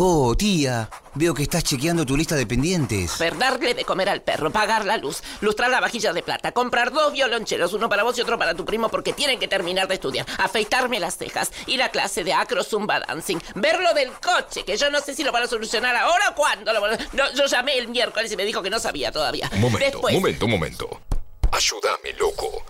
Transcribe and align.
Oh, 0.00 0.32
tía, 0.36 0.88
veo 1.14 1.34
que 1.34 1.42
estás 1.42 1.64
chequeando 1.64 2.06
tu 2.06 2.16
lista 2.16 2.36
de 2.36 2.46
pendientes. 2.46 3.18
Ver, 3.18 3.36
darle 3.36 3.74
de 3.74 3.84
comer 3.84 4.08
al 4.08 4.22
perro, 4.22 4.48
pagar 4.52 4.84
la 4.84 4.96
luz, 4.96 5.24
lustrar 5.40 5.70
la 5.70 5.80
vajilla 5.80 6.12
de 6.12 6.22
plata, 6.22 6.52
comprar 6.52 6.92
dos 6.92 7.12
violoncheros, 7.12 7.72
uno 7.72 7.88
para 7.88 8.04
vos 8.04 8.16
y 8.16 8.20
otro 8.20 8.38
para 8.38 8.54
tu 8.54 8.64
primo 8.64 8.88
porque 8.90 9.12
tienen 9.12 9.40
que 9.40 9.48
terminar 9.48 9.88
de 9.88 9.94
estudiar, 9.94 10.24
afeitarme 10.38 11.00
las 11.00 11.16
cejas, 11.18 11.50
ir 11.66 11.82
a 11.82 11.88
clase 11.88 12.22
de 12.22 12.32
acro 12.32 12.62
zumba 12.62 13.00
dancing, 13.00 13.38
ver 13.56 13.80
lo 13.80 13.92
del 13.92 14.12
coche, 14.12 14.62
que 14.64 14.76
yo 14.76 14.88
no 14.88 15.00
sé 15.00 15.16
si 15.16 15.24
lo 15.24 15.32
van 15.32 15.42
a 15.42 15.46
solucionar 15.48 15.96
ahora 15.96 16.28
o 16.30 16.34
cuándo. 16.36 16.72
lo 16.72 16.80
van 16.80 16.94
a- 16.94 17.08
No, 17.14 17.32
yo 17.34 17.46
llamé 17.46 17.76
el 17.78 17.88
miércoles 17.88 18.30
y 18.30 18.36
me 18.36 18.44
dijo 18.44 18.62
que 18.62 18.70
no 18.70 18.78
sabía 18.78 19.10
todavía. 19.10 19.50
Un 19.52 19.60
momento, 19.62 19.84
Después, 19.84 20.14
momento, 20.14 20.46
momento. 20.46 21.00
Ayúdame, 21.50 22.12
loco. 22.20 22.62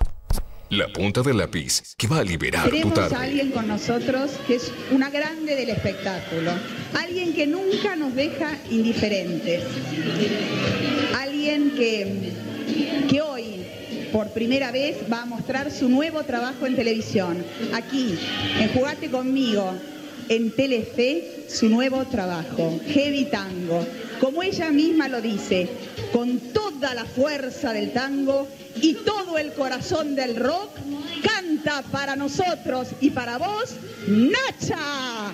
La 0.71 0.87
punta 0.89 1.23
del 1.23 1.39
lápiz 1.39 1.95
que 1.96 2.07
va 2.07 2.19
a 2.19 2.25
liberar 2.25 2.64
tu 2.64 2.71
Tenemos 2.71 2.98
a 2.98 3.09
tarde. 3.09 3.27
alguien 3.27 3.50
con 3.53 3.67
nosotros 3.68 4.32
que 4.46 4.57
es 4.57 4.71
una 4.91 5.09
grande 5.09 5.57
del 5.57 5.71
espectáculo, 5.71 6.50
alguien 6.93 7.32
que 7.32 7.46
nunca 7.46 7.96
nos 7.96 8.14
deja 8.14 8.50
indiferentes, 8.71 9.63
alguien 11.17 11.71
que, 11.71 12.32
que 13.08 13.21
hoy 13.22 13.64
por 14.13 14.29
primera 14.32 14.71
vez 14.71 14.99
va 15.11 15.22
a 15.22 15.25
mostrar 15.25 15.71
su 15.71 15.89
nuevo 15.89 16.22
trabajo 16.25 16.67
en 16.67 16.77
televisión, 16.77 17.43
aquí, 17.72 18.19
en 18.61 18.69
Jugate 18.75 19.11
conmigo, 19.11 19.72
en 20.29 20.50
Telefe, 20.50 21.46
su 21.49 21.71
nuevo 21.71 22.05
trabajo, 22.05 22.79
Heavy 22.89 23.25
Tango. 23.25 23.86
Como 24.21 24.43
ella 24.43 24.71
misma 24.71 25.08
lo 25.08 25.21
dice, 25.21 25.68
con 26.13 26.39
toda 26.53 26.95
la 26.95 27.04
fuerza 27.04 27.72
del 27.72 27.93
tango 27.93 28.49
y 28.77 28.94
todo 28.94 29.39
el 29.39 29.53
corazón 29.53 30.14
del 30.14 30.36
rock, 30.36 30.71
canta 31.22 31.82
para 31.91 32.17
nosotros 32.17 32.89
y 33.00 33.11
para 33.11 33.39
vos 33.39 33.75
Nacha 34.06 35.33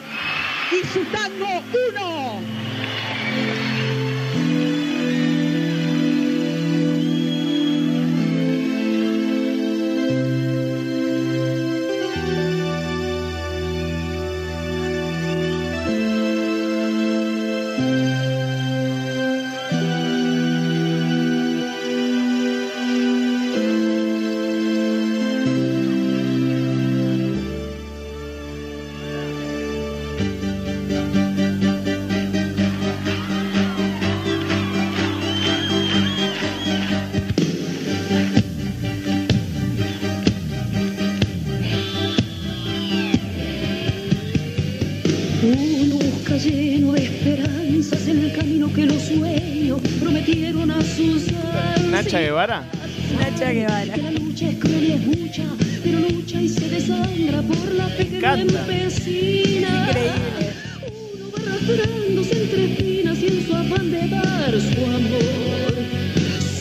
y 0.73 0.87
su 0.87 1.05
tango 1.07 1.63
1. 1.93 2.74
Encanta. 58.07 58.61
empecina. 58.61 59.87
Increíble. 59.89 60.53
Uno 61.15 61.31
va 61.31 61.39
arrastrándose 61.43 62.43
entre 62.43 62.65
espinas 62.73 63.19
y 63.19 63.27
en 63.27 63.47
su 63.47 63.55
afán 63.55 63.91
de 63.91 64.09
dar 64.09 64.61
su 64.61 64.85
amor, 64.87 65.75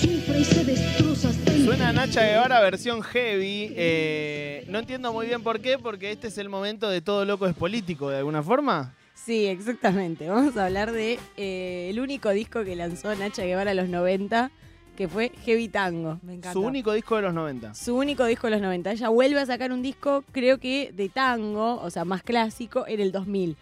sufre 0.01 0.39
y 0.39 0.43
se 0.45 0.63
destroza 0.65 1.29
hasta 1.29 1.53
Suena 1.63 1.89
a 1.89 1.93
Nacha 1.93 2.23
Guevara 2.25 2.59
versión 2.61 3.01
heavy. 3.01 3.71
eh, 3.75 4.65
no 4.67 4.79
entiendo 4.79 5.13
muy 5.13 5.27
bien 5.27 5.41
por 5.43 5.59
qué, 5.61 5.77
porque 5.79 6.11
este 6.11 6.27
es 6.27 6.37
el 6.37 6.49
momento 6.49 6.89
de 6.89 7.01
todo 7.01 7.23
loco 7.25 7.47
es 7.47 7.53
político, 7.55 8.09
de 8.09 8.17
alguna 8.17 8.43
forma. 8.43 8.93
Sí, 9.13 9.45
exactamente. 9.45 10.27
Vamos 10.29 10.57
a 10.57 10.65
hablar 10.65 10.91
de 10.91 11.17
eh, 11.37 11.87
el 11.89 11.99
único 12.01 12.29
disco 12.31 12.63
que 12.65 12.75
lanzó 12.75 13.15
Nacha 13.15 13.43
Guevara 13.45 13.71
a 13.71 13.73
los 13.73 13.87
90, 13.87 14.51
que 14.95 15.07
fue 15.07 15.31
Heavy 15.45 15.67
Tango. 15.69 16.19
Me 16.21 16.33
encanta. 16.33 16.53
Su 16.53 16.61
único 16.61 16.93
disco 16.93 17.15
de 17.15 17.23
los 17.23 17.33
90. 17.33 17.73
Su 17.73 17.95
único 17.95 18.25
disco 18.25 18.47
de 18.47 18.51
los 18.51 18.61
90. 18.61 18.91
Ella 18.91 19.09
vuelve 19.09 19.39
a 19.39 19.45
sacar 19.45 19.71
un 19.71 19.81
disco, 19.81 20.23
creo 20.31 20.59
que 20.59 20.91
de 20.93 21.09
tango, 21.09 21.81
o 21.81 21.89
sea, 21.89 22.05
más 22.05 22.23
clásico, 22.23 22.85
en 22.87 22.99
el 22.99 23.11
2000. 23.11 23.55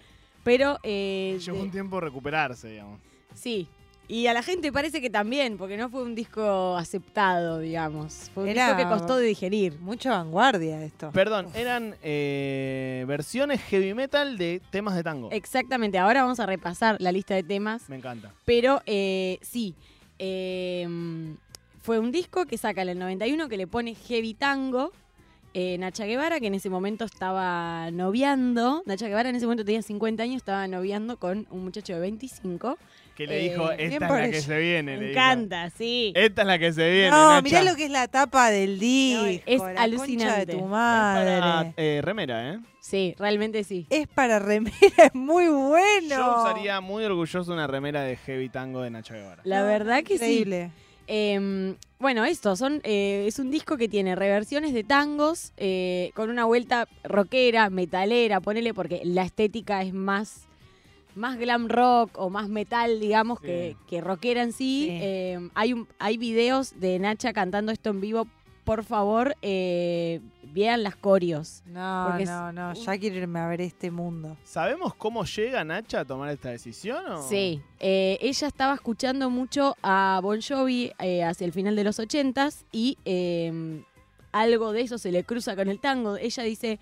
Pero, 0.44 0.80
eh, 0.84 1.38
Llevó 1.44 1.58
de- 1.58 1.64
un 1.64 1.72
tiempo 1.72 2.00
recuperarse, 2.00 2.70
digamos. 2.72 3.00
sí. 3.34 3.68
Y 4.08 4.28
a 4.28 4.34
la 4.34 4.44
gente 4.44 4.74
parece 4.74 5.00
que 5.00 5.10
también, 5.10 5.58
porque 5.58 5.78
no 5.78 5.88
fue 5.90 6.04
un 6.04 6.16
disco 6.16 6.76
aceptado, 6.76 7.60
digamos. 7.60 8.30
Fue 8.34 8.44
un 8.44 8.50
Era- 8.50 8.66
disco 8.74 8.78
que 8.82 8.94
costó 8.94 9.16
de 9.16 9.26
digerir. 9.26 9.80
Mucha 9.80 10.10
vanguardia 10.12 10.84
esto. 10.84 11.12
Perdón, 11.14 11.48
eran 11.54 11.96
eh, 12.04 13.06
versiones 13.08 13.62
heavy 13.62 13.94
metal 13.94 14.38
de 14.38 14.62
temas 14.70 14.96
de 14.96 15.04
tango. 15.04 15.30
Exactamente, 15.32 15.98
ahora 15.98 16.24
vamos 16.24 16.42
a 16.42 16.46
repasar 16.46 16.98
la 17.00 17.14
lista 17.14 17.36
de 17.36 17.44
temas. 17.44 17.88
Me 17.88 17.96
encanta. 17.96 18.34
Pero 18.44 18.82
eh, 18.86 19.40
sí, 19.42 19.76
eh, 20.24 20.88
fue 21.82 21.98
un 21.98 22.12
disco 22.12 22.46
que 22.46 22.58
saca 22.58 22.84
en 22.84 22.90
el 22.90 23.00
91 23.00 23.50
que 23.50 23.58
le 23.58 23.66
pone 23.66 23.96
Heavy 23.96 24.36
Tango. 24.36 24.92
eh, 25.54 25.78
Nacha 25.80 26.06
Guevara, 26.06 26.40
que 26.40 26.48
en 26.48 26.54
ese 26.54 26.70
momento 26.70 27.06
estaba 27.06 27.90
noviando. 27.92 28.84
Nacha 28.86 29.08
Guevara 29.08 29.30
en 29.30 29.36
ese 29.36 29.46
momento 29.48 29.66
tenía 29.66 29.82
50 29.82 30.24
años, 30.24 30.38
estaba 30.38 30.68
noviando 30.68 31.18
con 31.18 31.48
un 31.50 31.64
muchacho 31.64 31.94
de 31.94 32.00
25. 32.00 32.78
Que 33.16 33.28
le 33.28 33.40
Eh, 33.46 33.50
dijo, 33.50 33.68
bien 33.70 33.92
esta 33.94 34.06
es 34.06 34.12
la 34.12 34.32
que 34.32 34.42
se 34.42 34.60
viene. 34.60 34.98
Me 34.98 35.12
encanta, 35.12 35.70
sí. 35.70 36.14
Esta 36.16 36.42
es 36.42 36.48
la 36.48 36.58
que 36.60 36.74
se 36.74 36.90
viene. 36.90 37.10
No, 37.12 37.30
Nacha. 37.30 37.42
mirá 37.42 37.64
lo 37.64 37.76
que 37.76 37.86
es 37.86 37.92
la 37.92 38.08
tapa 38.08 38.50
del 38.50 38.80
disco. 38.80 39.26
es 39.46 39.60
la 39.62 39.82
alucinante. 39.82 40.46
de 40.46 40.54
tu 40.54 40.60
Para, 40.62 40.70
madre. 40.70 41.74
eh, 41.78 42.02
remera, 42.04 42.54
¿eh? 42.54 42.60
Sí, 42.80 43.14
realmente 43.20 43.64
sí. 43.64 43.86
Es 43.90 44.08
para 44.08 44.40
remera, 44.40 44.72
es 45.06 45.14
muy 45.14 45.48
bueno. 45.48 46.10
Yo 46.10 46.42
usaría 46.44 46.82
muy 46.82 47.04
orgulloso 47.04 47.54
una 47.54 47.68
remera 47.68 48.02
de 48.04 48.16
heavy 48.18 48.50
tango 48.50 48.82
de 48.82 48.90
Nacha 48.90 49.14
Guevara. 49.14 49.42
La 49.46 49.64
verdad 49.64 50.04
que 50.04 50.18
sí. 50.18 50.24
Increíble. 50.26 50.72
Eh, 51.08 51.76
bueno, 52.00 52.24
esto 52.26 52.56
son, 52.56 52.80
eh, 52.84 53.26
es 53.28 53.38
un 53.38 53.52
disco 53.52 53.76
que 53.78 53.90
tiene 53.90 54.16
reversiones 54.16 54.74
de 54.74 54.84
tangos 54.84 55.52
eh, 55.58 56.12
con 56.16 56.30
una 56.30 56.46
vuelta 56.46 56.88
rockera, 57.04 57.70
metalera, 57.70 58.40
ponele, 58.40 58.74
porque 58.74 59.02
la 59.04 59.24
estética 59.24 59.82
es 59.84 59.94
más, 59.94 60.48
más 61.16 61.38
glam 61.38 61.68
rock 61.68 62.12
o 62.18 62.30
más 62.30 62.50
metal, 62.50 63.00
digamos, 63.00 63.40
Sí. 63.40 63.46
que, 63.48 63.76
que 63.88 64.02
rockera 64.02 64.44
en 64.44 64.52
sí. 64.54 64.86
Sí. 64.86 64.88
Eh, 65.02 65.50
hay, 65.56 65.74
un, 65.74 65.88
hay 66.00 66.18
videos 66.18 66.80
de 66.80 67.00
Nacha 67.00 67.34
cantando 67.34 67.72
esto 67.72 67.90
en 67.90 68.02
vivo. 68.02 68.28
Por 68.64 68.84
favor, 68.84 69.36
eh, 69.42 70.22
vean 70.54 70.84
las 70.84 70.96
corios. 70.96 71.64
No, 71.66 72.18
no, 72.20 72.52
no. 72.54 72.74
Ya 72.74 72.98
quiero 72.98 73.16
irme 73.18 73.40
a 73.40 73.48
ver 73.48 73.60
este 73.62 73.90
mundo. 73.90 74.38
¿Sabemos 74.44 74.94
cómo 74.94 75.26
llega 75.26 75.64
Nacha 75.64 76.02
a 76.02 76.06
tomar 76.06 76.30
esta 76.30 76.50
decisión? 76.52 77.04
O? 77.12 77.22
Sí, 77.28 77.60
eh, 77.80 78.20
ella 78.22 78.48
estaba 78.48 78.76
escuchando 78.76 79.30
mucho 79.32 79.76
a 79.82 80.20
Bon 80.22 80.40
Jovi 80.42 80.92
eh, 81.00 81.24
hacia 81.24 81.46
el 81.46 81.54
final 81.54 81.76
de 81.76 81.84
los 81.84 81.98
ochentas 82.00 82.64
y 82.72 83.00
eh, 83.04 83.82
algo 84.32 84.72
de 84.74 84.82
eso 84.82 85.00
se 85.00 85.12
le 85.12 85.24
cruza 85.24 85.56
con 85.56 85.68
el 85.68 85.80
tango. 85.80 86.16
Ella 86.18 86.44
dice, 86.44 86.80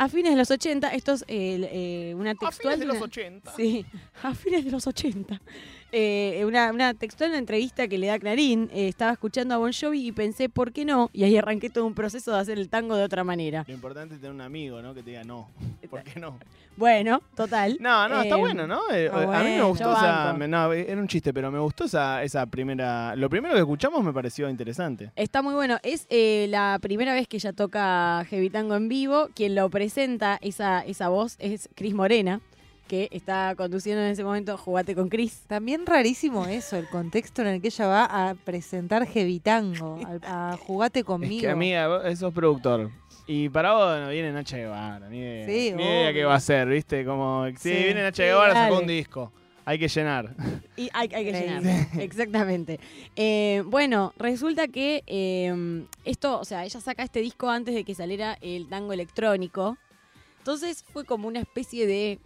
a 0.00 0.08
fines 0.08 0.32
de 0.32 0.38
los 0.38 0.50
80, 0.50 0.94
esto 0.94 1.12
es 1.12 1.22
eh, 1.28 1.68
eh, 2.08 2.14
una 2.16 2.30
A 2.30 2.34
textual... 2.34 2.74
fines 2.74 2.78
de 2.80 2.86
los 2.86 3.02
80. 3.02 3.52
Sí, 3.54 3.84
a 4.22 4.34
fines 4.34 4.64
de 4.64 4.70
los 4.70 4.86
80. 4.86 5.42
Eh, 5.92 6.42
una, 6.46 6.70
una 6.72 6.94
textual, 6.94 7.30
una 7.30 7.38
entrevista 7.38 7.88
que 7.88 7.98
le 7.98 8.06
da 8.06 8.18
Clarín. 8.18 8.70
eh, 8.72 8.88
estaba 8.88 9.12
escuchando 9.12 9.54
a 9.54 9.58
Bon 9.58 9.72
Jovi 9.72 10.06
y 10.06 10.12
pensé, 10.12 10.48
¿por 10.48 10.72
qué 10.72 10.84
no? 10.84 11.10
Y 11.12 11.24
ahí 11.24 11.36
arranqué 11.36 11.70
todo 11.70 11.86
un 11.86 11.94
proceso 11.94 12.32
de 12.32 12.38
hacer 12.38 12.58
el 12.58 12.68
tango 12.68 12.94
de 12.96 13.02
otra 13.04 13.24
manera. 13.24 13.64
Lo 13.66 13.74
importante 13.74 14.14
es 14.14 14.20
tener 14.20 14.32
un 14.34 14.40
amigo, 14.40 14.80
¿no? 14.82 14.94
Que 14.94 15.02
te 15.02 15.10
diga 15.10 15.24
no. 15.24 15.48
¿Por 15.90 16.02
qué 16.02 16.20
no? 16.20 16.38
Bueno, 16.76 17.20
total. 17.34 17.76
No, 17.80 18.08
no, 18.08 18.22
está 18.22 18.36
Eh, 18.36 18.38
bueno, 18.38 18.66
¿no? 18.66 18.80
Eh, 18.92 19.10
a 19.12 19.42
mí 19.42 19.50
me 19.50 19.62
gustó 19.62 19.92
esa. 19.92 20.32
me- 20.32 20.48
no, 20.48 20.72
era 20.72 20.98
un 21.00 21.08
chiste, 21.08 21.34
pero 21.34 21.50
me 21.50 21.58
gustó 21.58 21.84
esa, 21.84 22.22
esa 22.22 22.46
primera. 22.46 23.14
Lo 23.16 23.28
primero 23.28 23.54
que 23.54 23.60
escuchamos 23.60 24.02
me 24.04 24.12
pareció 24.12 24.48
interesante. 24.48 25.10
Está 25.16 25.42
muy 25.42 25.54
bueno. 25.54 25.78
Es 25.82 26.06
eh, 26.08 26.46
la 26.48 26.78
primera 26.80 27.12
vez 27.12 27.26
que 27.28 27.36
ella 27.36 27.52
toca 27.52 28.24
Heavy 28.30 28.48
Tango 28.50 28.76
en 28.76 28.88
vivo. 28.88 29.28
Quien 29.34 29.54
lo 29.56 29.68
presenta, 29.68 30.38
esa, 30.40 30.80
esa 30.80 31.08
voz, 31.08 31.36
es 31.38 31.68
Cris 31.74 31.92
Morena, 31.92 32.40
que 32.90 33.08
está 33.12 33.54
conduciendo 33.54 34.02
en 34.02 34.10
ese 34.10 34.24
momento 34.24 34.58
Jugate 34.58 34.96
con 34.96 35.08
Cris. 35.08 35.44
También 35.46 35.86
rarísimo 35.86 36.46
eso, 36.46 36.76
el 36.76 36.88
contexto 36.88 37.40
en 37.42 37.46
el 37.48 37.60
que 37.62 37.68
ella 37.68 37.86
va 37.86 38.04
a 38.30 38.34
presentar 38.34 39.06
Heavy 39.06 39.38
Tango, 39.38 40.00
al- 40.06 40.20
a, 40.24 40.58
Jugate 40.60 41.04
conmigo. 41.04 41.36
Es 41.36 41.42
que 41.42 41.50
amiga, 41.50 42.16
sos 42.16 42.34
productor. 42.34 42.90
Y 43.28 43.48
para 43.48 43.74
vos 43.74 44.00
no 44.00 44.08
viene 44.08 44.32
Nacha 44.32 44.56
Guevara, 44.56 45.08
ni 45.08 45.18
idea, 45.18 45.46
Sí, 45.46 45.72
ni 45.76 45.84
idea 45.84 46.12
qué 46.12 46.24
va 46.24 46.34
a 46.34 46.40
ser, 46.40 46.66
¿viste? 46.68 47.04
Como, 47.04 47.46
sí, 47.50 47.54
Sí. 47.58 47.70
viene 47.84 48.02
Nacha 48.02 48.24
Sí, 48.24 48.28
Guevara, 48.28 48.54
sacó 48.54 48.78
un 48.80 48.86
disco. 48.88 49.32
Hay 49.64 49.78
que 49.78 49.86
llenar. 49.86 50.34
Y 50.76 50.88
hay, 50.92 51.08
hay 51.14 51.24
que 51.26 51.32
llenar. 51.32 51.62
Exactamente. 52.00 52.80
Eh, 53.14 53.62
bueno, 53.66 54.12
resulta 54.16 54.66
que 54.66 55.04
eh, 55.06 55.84
esto, 56.04 56.40
o 56.40 56.44
sea, 56.44 56.64
ella 56.64 56.80
saca 56.80 57.04
este 57.04 57.20
disco 57.20 57.48
antes 57.48 57.72
de 57.72 57.84
que 57.84 57.94
saliera 57.94 58.36
el 58.40 58.68
tango 58.68 58.92
electrónico. 58.92 59.78
Entonces 60.38 60.82
fue 60.92 61.04
como 61.04 61.28
una 61.28 61.38
especie 61.38 61.86
de. 61.86 62.18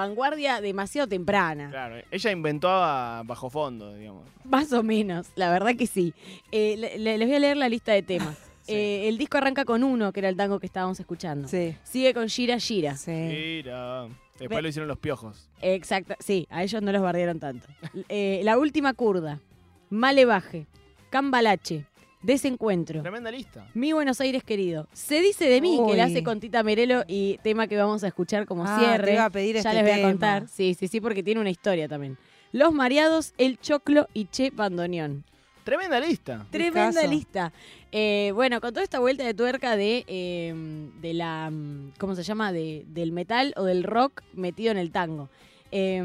Vanguardia 0.00 0.60
demasiado 0.60 1.08
temprana. 1.08 1.70
Claro, 1.70 1.96
ella 2.10 2.30
inventaba 2.30 3.22
bajo 3.24 3.50
fondo, 3.50 3.94
digamos. 3.94 4.22
Más 4.44 4.72
o 4.72 4.82
menos, 4.82 5.28
la 5.36 5.50
verdad 5.50 5.74
que 5.76 5.86
sí. 5.86 6.14
Eh, 6.52 6.76
le- 6.78 6.98
le- 6.98 7.18
les 7.18 7.28
voy 7.28 7.36
a 7.36 7.40
leer 7.40 7.56
la 7.56 7.68
lista 7.68 7.92
de 7.92 8.02
temas. 8.02 8.36
Eh, 8.70 9.08
el 9.08 9.16
disco 9.16 9.38
arranca 9.38 9.64
con 9.64 9.82
uno, 9.82 10.12
que 10.12 10.20
era 10.20 10.28
el 10.28 10.36
tango 10.36 10.60
que 10.60 10.66
estábamos 10.66 11.00
escuchando. 11.00 11.48
Sí, 11.48 11.74
Sigue 11.84 12.12
con 12.12 12.28
Gira 12.28 12.58
Gira. 12.58 12.96
sí. 12.98 13.10
Mira. 13.12 14.02
Después 14.38 14.50
Ve- 14.58 14.60
lo 14.62 14.68
hicieron 14.68 14.88
los 14.88 14.98
piojos. 14.98 15.48
Exacto, 15.62 16.14
sí, 16.18 16.46
a 16.50 16.62
ellos 16.62 16.82
no 16.82 16.92
los 16.92 17.00
bardearon 17.00 17.40
tanto. 17.40 17.66
Eh, 18.10 18.42
la 18.44 18.58
última 18.58 18.92
curda, 18.92 19.40
Malevaje, 19.88 20.66
Cambalache, 21.08 21.86
Desencuentro, 22.22 23.00
Tremenda 23.02 23.30
lista. 23.30 23.66
Mi 23.74 23.92
Buenos 23.92 24.20
Aires 24.20 24.42
querido. 24.42 24.88
Se 24.92 25.20
dice 25.20 25.48
de 25.48 25.60
mí, 25.60 25.80
que 25.88 25.96
la 25.96 26.04
hace 26.04 26.22
con 26.24 26.40
Tita 26.40 26.62
Merelo 26.62 27.04
y 27.06 27.38
tema 27.44 27.68
que 27.68 27.76
vamos 27.76 28.02
a 28.04 28.08
escuchar 28.08 28.44
como 28.46 28.64
Ah, 28.66 28.78
cierre. 28.78 29.04
te 29.06 29.12
iba 29.14 29.24
a 29.24 29.30
pedir 29.30 29.54
ya 29.54 29.60
este 29.60 29.74
les 29.74 29.82
voy 29.82 30.00
a 30.04 30.08
contar. 30.10 30.48
Sí, 30.48 30.74
sí, 30.74 30.88
sí, 30.88 31.00
porque 31.00 31.22
tiene 31.22 31.40
una 31.40 31.50
historia 31.50 31.88
también. 31.88 32.18
Los 32.50 32.72
Mareados, 32.72 33.34
El 33.38 33.58
Choclo 33.60 34.08
y 34.14 34.26
Che 34.26 34.50
Bandoneón. 34.50 35.24
Tremenda 35.64 36.00
lista. 36.00 36.46
Tremenda 36.50 37.06
lista. 37.06 37.52
Eh, 37.92 38.32
bueno, 38.34 38.60
con 38.60 38.72
toda 38.72 38.82
esta 38.82 38.98
vuelta 39.00 39.22
de 39.24 39.34
tuerca 39.34 39.76
de, 39.76 40.04
eh, 40.08 40.54
de 41.00 41.14
la, 41.14 41.50
mm, 41.50 41.92
¿cómo 41.98 42.14
se 42.16 42.22
llama? 42.22 42.52
De, 42.52 42.84
del 42.88 43.12
metal 43.12 43.52
o 43.56 43.64
del 43.64 43.84
rock 43.84 44.22
metido 44.32 44.72
en 44.72 44.78
el 44.78 44.90
tango. 44.90 45.28
Eh, 45.70 46.02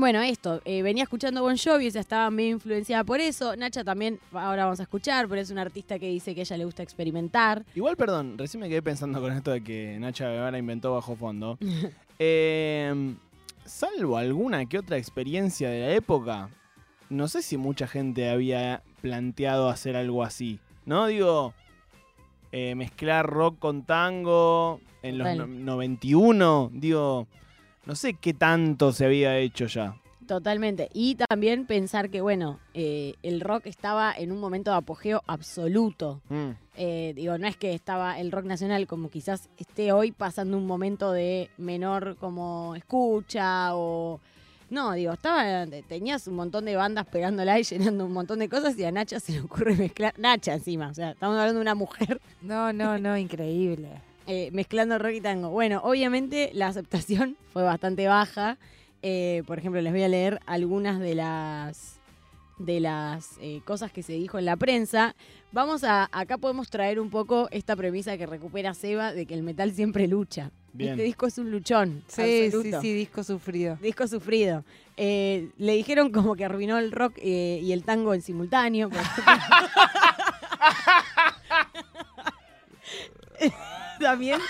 bueno, 0.00 0.20
esto, 0.22 0.60
eh, 0.64 0.82
venía 0.82 1.04
escuchando 1.04 1.42
Bon 1.42 1.56
Jovi, 1.56 1.90
sea, 1.90 2.00
estaba 2.00 2.30
medio 2.30 2.50
influenciada 2.52 3.04
por 3.04 3.20
eso. 3.20 3.54
Nacha 3.56 3.84
también, 3.84 4.18
ahora 4.32 4.64
vamos 4.64 4.80
a 4.80 4.84
escuchar, 4.84 5.28
pero 5.28 5.40
es 5.40 5.50
una 5.50 5.62
artista 5.62 5.98
que 5.98 6.08
dice 6.08 6.34
que 6.34 6.40
a 6.40 6.42
ella 6.42 6.56
le 6.56 6.64
gusta 6.64 6.82
experimentar. 6.82 7.64
Igual, 7.74 7.96
perdón, 7.96 8.36
recién 8.38 8.60
me 8.60 8.68
quedé 8.68 8.82
pensando 8.82 9.20
con 9.20 9.32
esto 9.32 9.50
de 9.52 9.62
que 9.62 9.96
Nacha 10.00 10.28
Guevara 10.30 10.58
inventó 10.58 10.92
bajo 10.94 11.14
fondo. 11.16 11.58
Eh, 12.22 13.14
salvo 13.64 14.18
alguna 14.18 14.66
que 14.66 14.78
otra 14.78 14.98
experiencia 14.98 15.70
de 15.70 15.80
la 15.80 15.90
época, 15.94 16.50
no 17.08 17.28
sé 17.28 17.40
si 17.40 17.56
mucha 17.56 17.86
gente 17.86 18.28
había 18.28 18.82
planteado 19.00 19.70
hacer 19.70 19.96
algo 19.96 20.22
así. 20.22 20.58
¿No? 20.84 21.06
Digo, 21.06 21.54
eh, 22.52 22.74
mezclar 22.74 23.26
rock 23.26 23.58
con 23.58 23.84
tango 23.84 24.82
en 25.02 25.16
los 25.16 25.34
no- 25.34 25.46
91. 25.46 26.70
Digo, 26.74 27.26
no 27.90 27.96
sé 27.96 28.14
qué 28.14 28.32
tanto 28.34 28.92
se 28.92 29.04
había 29.04 29.36
hecho 29.38 29.66
ya. 29.66 29.96
Totalmente. 30.24 30.90
Y 30.94 31.16
también 31.16 31.66
pensar 31.66 32.08
que, 32.08 32.20
bueno, 32.20 32.60
eh, 32.72 33.14
el 33.24 33.40
rock 33.40 33.66
estaba 33.66 34.14
en 34.16 34.30
un 34.30 34.38
momento 34.38 34.70
de 34.70 34.76
apogeo 34.76 35.24
absoluto. 35.26 36.20
Mm. 36.28 36.50
Eh, 36.76 37.14
digo, 37.16 37.36
no 37.36 37.48
es 37.48 37.56
que 37.56 37.74
estaba 37.74 38.20
el 38.20 38.30
rock 38.30 38.44
nacional 38.44 38.86
como 38.86 39.10
quizás 39.10 39.48
esté 39.56 39.90
hoy 39.90 40.12
pasando 40.12 40.56
un 40.56 40.68
momento 40.68 41.10
de 41.10 41.50
menor 41.58 42.16
como 42.20 42.76
escucha 42.76 43.74
o... 43.74 44.20
No, 44.70 44.92
digo, 44.92 45.12
estaba, 45.12 45.66
tenías 45.88 46.28
un 46.28 46.36
montón 46.36 46.66
de 46.66 46.76
bandas 46.76 47.08
pegándola 47.08 47.58
y 47.58 47.64
llenando 47.64 48.06
un 48.06 48.12
montón 48.12 48.38
de 48.38 48.48
cosas 48.48 48.78
y 48.78 48.84
a 48.84 48.92
Nacha 48.92 49.18
se 49.18 49.32
le 49.32 49.40
ocurre 49.40 49.74
mezclar, 49.74 50.16
Nacha 50.16 50.54
encima, 50.54 50.90
o 50.90 50.94
sea, 50.94 51.10
estamos 51.10 51.36
hablando 51.36 51.58
de 51.58 51.62
una 51.62 51.74
mujer 51.74 52.20
No, 52.40 52.72
no, 52.72 53.00
no, 53.00 53.18
increíble. 53.18 54.09
Eh, 54.32 54.50
mezclando 54.52 54.96
rock 54.96 55.14
y 55.14 55.20
tango. 55.20 55.50
Bueno, 55.50 55.80
obviamente 55.82 56.50
la 56.54 56.68
aceptación 56.68 57.36
fue 57.52 57.64
bastante 57.64 58.06
baja. 58.06 58.58
Eh, 59.02 59.42
por 59.44 59.58
ejemplo, 59.58 59.80
les 59.80 59.92
voy 59.92 60.04
a 60.04 60.08
leer 60.08 60.38
algunas 60.46 61.00
de 61.00 61.16
las 61.16 61.96
de 62.58 62.78
las 62.78 63.38
eh, 63.40 63.62
cosas 63.64 63.90
que 63.90 64.04
se 64.04 64.12
dijo 64.12 64.38
en 64.38 64.44
la 64.44 64.56
prensa. 64.56 65.16
Vamos 65.50 65.82
a, 65.82 66.08
acá 66.12 66.38
podemos 66.38 66.70
traer 66.70 67.00
un 67.00 67.10
poco 67.10 67.48
esta 67.50 67.74
premisa 67.74 68.16
que 68.18 68.26
recupera 68.26 68.72
Seba 68.74 69.12
de 69.12 69.26
que 69.26 69.34
el 69.34 69.42
metal 69.42 69.72
siempre 69.72 70.06
lucha. 70.06 70.52
Bien. 70.74 70.90
Este 70.90 71.02
disco 71.02 71.26
es 71.26 71.38
un 71.38 71.50
luchón. 71.50 72.04
Sí, 72.06 72.22
sí, 72.22 72.44
absoluto. 72.46 72.80
sí, 72.82 72.94
disco 72.94 73.24
sufrido. 73.24 73.78
Disco 73.80 74.06
sufrido. 74.06 74.62
Eh, 74.96 75.48
le 75.56 75.74
dijeron 75.74 76.12
como 76.12 76.36
que 76.36 76.44
arruinó 76.44 76.78
el 76.78 76.92
rock 76.92 77.14
eh, 77.16 77.58
y 77.62 77.72
el 77.72 77.82
tango 77.82 78.14
en 78.14 78.22
simultáneo. 78.22 78.90
También. 84.10 84.40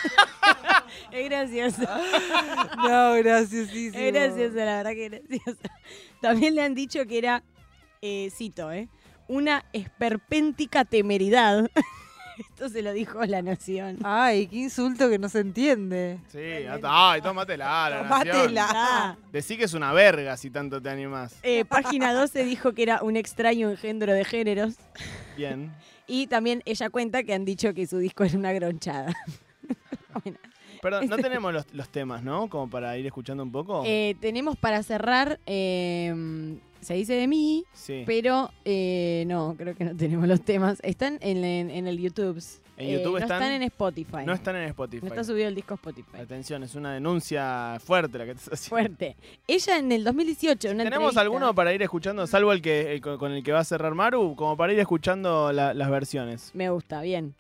es 1.13 1.29
gracioso. 1.29 1.83
No, 2.77 3.15
graciosísimo. 3.15 3.99
Es 3.99 4.13
gracioso, 4.13 4.55
la 4.57 4.77
verdad 4.83 4.91
que 4.93 5.07
es 5.07 5.11
gracioso. 5.13 5.61
También 6.21 6.55
le 6.55 6.63
han 6.63 6.75
dicho 6.75 7.05
que 7.07 7.19
era, 7.19 7.43
eh, 8.01 8.31
cito, 8.35 8.73
¿eh? 8.73 8.89
Una 9.29 9.65
esperpéntica 9.73 10.85
temeridad. 10.85 11.71
Esto 12.39 12.69
se 12.71 12.81
lo 12.83 12.93
dijo 12.93 13.23
La 13.27 13.43
Nación. 13.43 13.99
Ay, 14.03 14.47
qué 14.47 14.57
insulto 14.57 15.11
que 15.11 15.19
no 15.19 15.29
se 15.29 15.41
entiende. 15.41 16.19
Sí, 16.33 16.39
ay, 16.83 17.21
tómatela, 17.21 17.91
la 17.91 18.03
nación. 18.03 18.33
Tómatela. 18.33 18.67
Ah, 18.71 19.17
Decí 19.31 19.59
que 19.59 19.65
es 19.65 19.75
una 19.75 19.93
verga 19.93 20.37
si 20.39 20.51
tanto 20.51 20.81
te 20.81 20.89
animás. 20.89 21.37
eh, 21.43 21.65
página 21.67 22.15
12 22.15 22.45
dijo 22.45 22.73
que 22.73 22.83
era 22.83 23.03
un 23.03 23.17
extraño 23.17 23.71
engendro 23.71 24.15
de 24.15 24.25
géneros. 24.25 24.75
Bien. 25.37 25.71
Y 26.07 26.27
también 26.29 26.63
ella 26.65 26.89
cuenta 26.91 27.23
que 27.23 27.35
han 27.35 27.45
dicho 27.45 27.73
que 27.75 27.87
su 27.87 27.99
disco 27.99 28.25
es 28.25 28.33
una 28.35 28.53
gronchada. 28.53 29.15
Bueno, 30.25 30.39
Perdón, 30.83 31.09
no 31.09 31.17
tenemos 31.19 31.53
los, 31.53 31.67
los 31.75 31.89
temas, 31.91 32.23
¿no? 32.23 32.49
Como 32.49 32.69
para 32.71 32.97
ir 32.97 33.07
escuchando 33.07 33.43
un 33.43 33.53
poco. 33.53 33.83
eh, 33.87 34.17
tenemos 34.21 34.57
para 34.57 34.83
cerrar, 34.83 35.39
eh, 35.47 36.57
se 36.81 36.95
dice 36.95 37.13
de 37.15 37.29
mí, 37.29 37.65
sí. 37.73 38.05
pero 38.07 38.51
eh, 38.65 39.25
no, 39.27 39.55
creo 39.59 39.75
que 39.77 39.85
no 39.85 39.97
tenemos 39.97 40.27
los 40.27 40.41
temas. 40.43 40.79
Están 40.83 41.19
en, 41.21 41.45
en- 41.45 41.71
en 41.71 41.87
el 41.87 41.99
YouTube. 41.99 42.43
¿En 42.79 42.89
Eh, 42.89 42.93
YouTube 42.95 43.13
no 43.13 43.19
están? 43.19 43.43
están 43.43 43.53
en 43.53 43.63
Spotify. 43.65 44.17
No 44.25 44.33
están 44.33 44.57
en 44.57 44.63
Spotify. 44.69 45.03
No 45.03 45.09
está 45.09 45.23
subido 45.23 45.49
el 45.49 45.55
disco 45.55 45.75
Spotify. 45.75 46.17
Atención, 46.19 46.63
es 46.63 46.75
una 46.75 46.95
denuncia 46.95 47.77
fuerte 47.85 48.17
la 48.17 48.25
que 48.25 48.35
te 48.35 48.41
haciendo. 48.41 48.69
Fuerte. 48.71 49.17
Ella 49.47 49.77
en 49.79 49.93
el 49.93 50.03
2018, 50.03 50.69
en 50.69 50.75
una 50.77 50.85
¿Tenemos 50.85 51.09
entrevista- 51.11 51.21
alguno 51.21 51.55
para 51.55 51.75
ir 51.75 51.83
escuchando, 51.83 52.27
salvo 52.27 52.53
el 52.55 52.63
que 52.63 52.95
el 52.95 53.01
con 53.03 53.33
el 53.33 53.43
que 53.45 53.53
va 53.53 53.59
a 53.59 53.65
cerrar 53.65 53.95
Maru, 53.95 54.35
como 54.35 54.57
para 54.57 54.73
ir 54.73 54.79
escuchando 54.81 55.53
la- 55.53 55.75
las 55.75 55.91
versiones? 55.91 56.53
Me 56.55 56.71
gusta, 56.71 57.03
bien. 57.03 57.35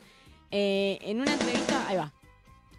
Eh, 0.50 0.98
en 1.00 1.22
una 1.22 1.32
entrevista, 1.32 1.88
ahí 1.88 1.96
va. 1.96 2.12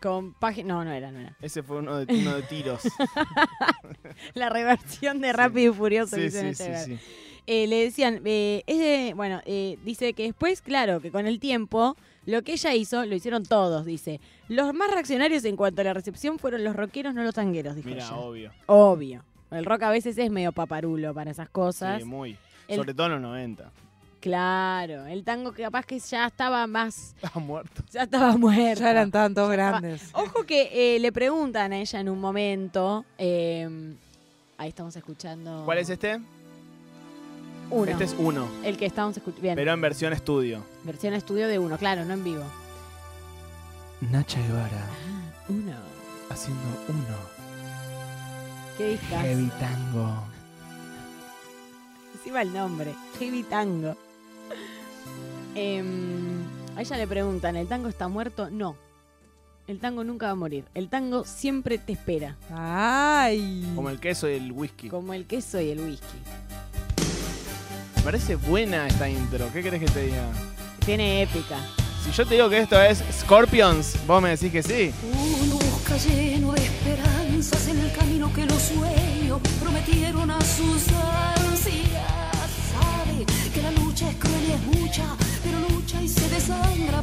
Con 0.02 0.34
página. 0.34 0.74
No, 0.74 0.84
no 0.84 0.92
era, 0.92 1.12
no 1.12 1.20
era. 1.20 1.36
Ese 1.42 1.62
fue 1.64 1.78
uno 1.78 1.98
de, 1.98 2.14
uno 2.14 2.36
de 2.36 2.42
tiros. 2.44 2.82
La 4.34 4.50
reversión 4.50 5.22
de 5.22 5.34
Rápido 5.34 5.72
y 5.72 5.76
Furioso. 5.76 6.16
sí, 6.16 6.30
sí, 6.32 6.38
este 6.38 6.78
sí, 6.86 6.96
sí. 6.98 7.00
Eh, 7.48 7.68
le 7.68 7.84
decían, 7.84 8.22
eh, 8.26 8.64
es 8.68 8.78
de- 8.78 9.14
bueno, 9.16 9.42
eh, 9.46 9.78
dice 9.84 10.14
que 10.14 10.24
después, 10.24 10.62
claro, 10.62 11.02
que 11.02 11.12
con 11.12 11.26
el 11.26 11.40
tiempo, 11.40 11.98
lo 12.26 12.44
que 12.44 12.54
ella 12.54 12.74
hizo, 12.76 13.04
lo 13.06 13.16
hicieron 13.16 13.44
todos, 13.44 13.86
dice. 13.86 14.20
Los 14.48 14.74
más 14.74 14.92
reaccionarios 14.92 15.44
en 15.46 15.56
cuanto 15.56 15.82
a 15.82 15.84
la 15.86 15.94
recepción 15.94 16.38
fueron 16.40 16.64
los 16.64 16.76
rockeros, 16.76 17.14
no 17.16 17.24
los 17.24 17.34
tangueros, 17.34 17.76
dijo 17.76 17.90
Mira, 17.90 18.06
ella. 18.06 18.16
obvio. 18.16 18.52
Obvio. 18.68 19.24
El 19.50 19.66
rock 19.66 19.84
a 19.84 19.90
veces 19.90 20.18
es 20.18 20.30
medio 20.32 20.52
paparulo 20.52 21.14
para 21.14 21.32
esas 21.32 21.50
cosas. 21.50 22.00
Sí, 22.02 22.08
muy. 22.08 22.38
El- 22.68 22.78
Sobre 22.78 22.94
todo 22.94 23.08
en 23.08 23.14
los 23.14 23.22
90. 23.22 23.72
Claro, 24.22 25.08
el 25.08 25.24
tango 25.24 25.52
que 25.52 25.64
capaz 25.64 25.84
que 25.86 25.98
ya 26.00 26.28
estaba 26.28 26.66
más, 26.68 27.16
Estaba 27.22 27.44
muerto. 27.44 27.84
ya 27.92 28.04
estaba 28.04 28.38
muerto. 28.38 28.82
Ya 28.82 28.92
eran 28.92 29.10
tantos 29.12 29.50
grandes. 29.52 30.10
Ojo 30.14 30.44
que 30.46 30.96
eh, 30.96 31.00
le 31.00 31.12
preguntan 31.12 31.74
a 31.74 31.78
ella 31.80 32.00
en 32.00 32.08
un 32.08 32.22
momento, 32.22 33.04
eh, 33.18 33.96
ahí 34.60 34.70
estamos 34.70 34.96
escuchando. 34.96 35.64
¿Cuál 35.66 35.80
es 35.80 35.90
este? 35.90 36.22
Uno. 37.72 37.90
Este 37.92 38.04
es 38.04 38.16
uno, 38.20 38.48
El 38.64 38.78
que 38.78 38.86
estamos 38.86 39.18
escuchando. 39.18 39.42
Bien, 39.42 39.56
pero 39.56 39.74
en 39.74 39.82
versión 39.82 40.14
estudio. 40.14 40.64
versión 40.84 41.14
estudio 41.16 41.48
de 41.48 41.58
uno, 41.58 41.78
claro, 41.78 42.06
no 42.06 42.14
en 42.14 42.24
vivo. 42.24 42.44
Nacha 44.02 44.40
Guevara 44.40 44.86
Uno. 45.50 45.74
haciendo 46.30 46.62
uno. 46.90 47.18
¿Qué 48.78 48.90
discas? 48.90 49.60
Tango. 49.60 50.24
Encima 52.14 52.42
el 52.44 52.54
nombre, 52.54 52.94
Heavy 53.20 53.44
Tango. 53.44 53.96
Em, 55.56 56.44
a 56.76 56.82
ella 56.82 56.98
le 56.98 57.08
preguntan, 57.08 57.56
¿el 57.56 57.68
tango 57.68 57.88
está 57.90 58.08
muerto? 58.08 58.50
No. 58.50 58.76
El 59.68 59.80
tango 59.80 60.04
nunca 60.04 60.28
va 60.28 60.32
a 60.34 60.36
morir. 60.36 60.66
El 60.74 60.90
tango 60.90 61.24
siempre 61.24 61.78
te 61.78 61.94
espera, 61.94 62.36
Ay. 62.54 63.72
Como 63.76 63.90
el 63.90 64.00
queso 64.00 64.30
y 64.30 64.34
el 64.34 64.52
whisky. 64.52 64.90
como 64.90 65.14
el 65.14 65.26
queso 65.26 65.62
y 65.62 65.70
el 65.70 65.80
whisky. 65.80 66.18
Me 67.98 68.02
parece 68.02 68.36
buena 68.36 68.88
esta 68.88 69.08
intro. 69.08 69.48
¿Qué 69.54 69.62
querés 69.62 69.80
que 69.82 69.86
te 69.88 70.06
diga? 70.08 70.24
Tiene 70.86 71.22
épica. 71.22 71.58
Si 72.04 72.12
yo 72.12 72.26
te 72.26 72.34
digo 72.34 72.50
que 72.50 72.58
esto 72.60 72.82
es 72.82 73.04
Scorpions, 73.22 73.96
vos 74.08 74.22
me 74.24 74.30
decís 74.30 74.52
que 74.52 74.64
sí. 74.64 74.92
Uno 75.44 75.56
busca 75.58 75.96
lleno 75.98 76.52
de 76.54 76.62
esperanzas 76.64 77.68
en 77.68 77.80
el 77.80 77.92
camino 77.94 78.34
que 78.34 78.46
los 78.48 78.60
sueños 78.62 79.40
prometieron 79.62 80.32
a 80.32 80.42
sus 80.42 80.88
ansias. 81.38 82.02
Sabe 82.74 83.26
que 83.54 83.62
la 83.62 83.72
lucha 83.72 84.10
es 84.10 84.16
cruel 84.16 84.44
y 84.48 84.52
es 84.52 84.80
mucha, 84.82 85.06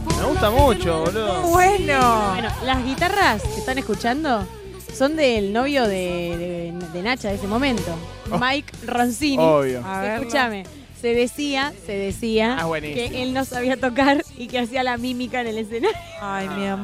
Me 0.06 0.24
gusta 0.26 0.50
que 0.50 0.56
mucho, 0.56 1.00
boludo. 1.04 1.42
Bueno. 1.42 2.30
Bueno, 2.32 2.48
las 2.64 2.84
guitarras 2.84 3.42
que 3.42 3.56
están 3.60 3.78
escuchando 3.78 4.46
son 4.94 5.16
del 5.16 5.52
novio 5.52 5.84
de, 5.86 6.72
de- 6.78 6.88
de 6.92 7.02
Nacha 7.02 7.28
de 7.28 7.34
ese 7.36 7.46
momento, 7.46 7.94
Oh. 8.30 8.38
Mike 8.38 8.72
Roncini. 8.86 9.42
Obvio. 9.42 9.82
A. 9.84 10.16
Escúchame, 10.16 10.64
Se 11.00 11.14
decía, 11.14 11.72
se 11.86 11.92
decía 11.92 12.56
Ah, 12.58 12.64
buenísimo. 12.66 13.08
que 13.08 13.22
él 13.22 13.32
no 13.32 13.44
sabía 13.44 13.76
tocar 13.76 14.24
y 14.36 14.48
que 14.48 14.58
hacía 14.58 14.82
la 14.82 14.96
mímica 14.96 15.40
en 15.42 15.46
el 15.46 15.58
escenario. 15.58 15.96
Ay, 16.20 16.48
mi 16.48 16.54
Que 16.56 16.60
había 16.62 16.74
un 16.74 16.80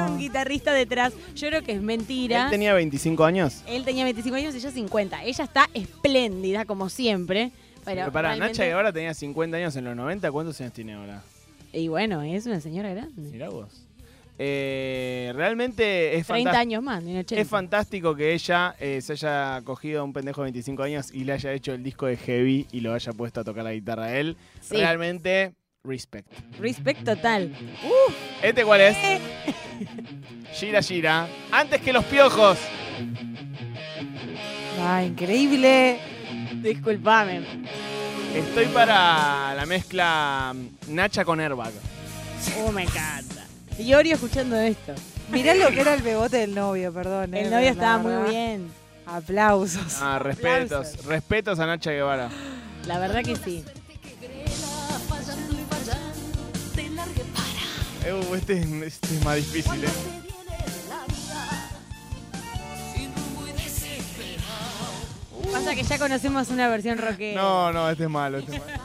amor. 0.00 0.18
guitarrista 0.18 0.72
detrás. 0.72 1.12
Yo 1.34 1.48
creo 1.48 1.62
que 1.62 1.72
es 1.72 1.82
mentira. 1.82 2.44
Él 2.44 2.50
tenía 2.50 2.72
25 2.72 3.24
años. 3.26 3.62
Él 3.66 3.84
tenía 3.84 4.04
25 4.04 4.36
años 4.36 4.54
y 4.54 4.58
ella 4.58 4.70
50. 4.70 5.22
Ella 5.22 5.44
está 5.44 5.68
espléndida, 5.74 6.64
como 6.64 6.88
siempre. 6.88 7.50
Pero, 7.84 8.00
Pero 8.02 8.12
pará, 8.12 8.28
realmente- 8.30 8.52
Nacha 8.54 8.64
Guevara 8.64 8.90
tenía 8.92 9.12
50 9.12 9.58
años 9.58 9.76
en 9.76 9.84
los 9.84 9.94
90. 9.94 10.32
¿Cuántos 10.32 10.58
años 10.62 10.72
tiene 10.72 10.94
ahora? 10.94 11.22
Y 11.72 11.88
bueno, 11.88 12.22
es 12.22 12.46
una 12.46 12.60
señora 12.60 12.90
grande. 12.90 13.30
Mirá 13.30 13.48
vos. 13.50 13.84
Eh, 14.40 15.32
realmente 15.34 16.16
es 16.16 16.26
30 16.26 16.44
fantástico. 16.44 16.56
años 16.60 16.82
más, 16.82 17.02
ni 17.02 17.18
80. 17.18 17.42
Es 17.42 17.48
fantástico 17.48 18.14
que 18.14 18.32
ella 18.34 18.76
eh, 18.78 19.00
se 19.02 19.14
haya 19.14 19.60
cogido 19.64 20.00
a 20.00 20.04
un 20.04 20.12
pendejo 20.12 20.42
de 20.42 20.46
25 20.46 20.82
años 20.84 21.12
y 21.12 21.24
le 21.24 21.32
haya 21.32 21.52
hecho 21.52 21.74
el 21.74 21.82
disco 21.82 22.06
de 22.06 22.16
Heavy 22.16 22.66
y 22.70 22.80
lo 22.80 22.94
haya 22.94 23.12
puesto 23.12 23.40
a 23.40 23.44
tocar 23.44 23.64
la 23.64 23.72
guitarra 23.72 24.04
a 24.04 24.16
él. 24.16 24.36
Sí. 24.60 24.76
Realmente, 24.76 25.54
respect. 25.82 26.28
Respect 26.60 27.04
total. 27.04 27.52
¿Este 28.40 28.64
cuál 28.64 28.80
es? 28.82 28.96
Gira 30.52 30.82
Gira. 30.82 31.26
Antes 31.50 31.80
que 31.80 31.92
los 31.92 32.04
piojos. 32.04 32.58
Ah, 34.80 35.02
increíble. 35.04 35.98
Disculpame. 36.62 37.40
Estoy 38.34 38.66
para 38.66 39.54
la 39.54 39.66
mezcla 39.66 40.54
mm, 40.54 40.94
Nacha 40.94 41.24
con 41.24 41.40
Airbag. 41.40 41.72
Oh, 42.60 42.70
me 42.72 42.82
encanta. 42.82 43.44
Y 43.78 43.94
Ori 43.94 44.12
escuchando 44.12 44.56
esto. 44.56 44.94
Mirá 45.30 45.54
lo 45.54 45.70
que 45.70 45.80
era 45.80 45.94
el 45.94 46.02
bebote 46.02 46.38
del 46.38 46.54
novio, 46.54 46.92
perdón. 46.92 47.34
eh, 47.34 47.42
El 47.42 47.50
novio 47.50 47.68
estaba 47.68 48.02
verdad. 48.02 48.20
muy 48.22 48.30
bien. 48.30 48.70
Aplausos. 49.06 49.98
Ah, 50.00 50.18
respetos. 50.18 50.72
Aplausos. 50.88 51.04
Respetos 51.06 51.58
a 51.58 51.66
Nacha 51.66 51.90
Guevara. 51.90 52.28
La 52.86 52.98
verdad 52.98 53.22
que 53.24 53.36
sí. 53.36 53.64
Eh, 58.04 58.12
uh, 58.12 58.34
este, 58.34 58.58
es- 58.60 58.66
este 58.82 59.14
es 59.16 59.24
más 59.24 59.36
difícil, 59.36 59.84
¿eh? 59.84 59.88
Pasa 65.58 65.74
que 65.74 65.82
ya 65.82 65.98
conocemos 65.98 66.50
una 66.50 66.68
versión 66.68 66.98
rockera. 66.98 67.40
No, 67.42 67.72
no, 67.72 67.90
este 67.90 68.04
es 68.04 68.10
malo. 68.10 68.38
Este 68.38 68.54
es, 68.56 68.60
malo. 68.60 68.72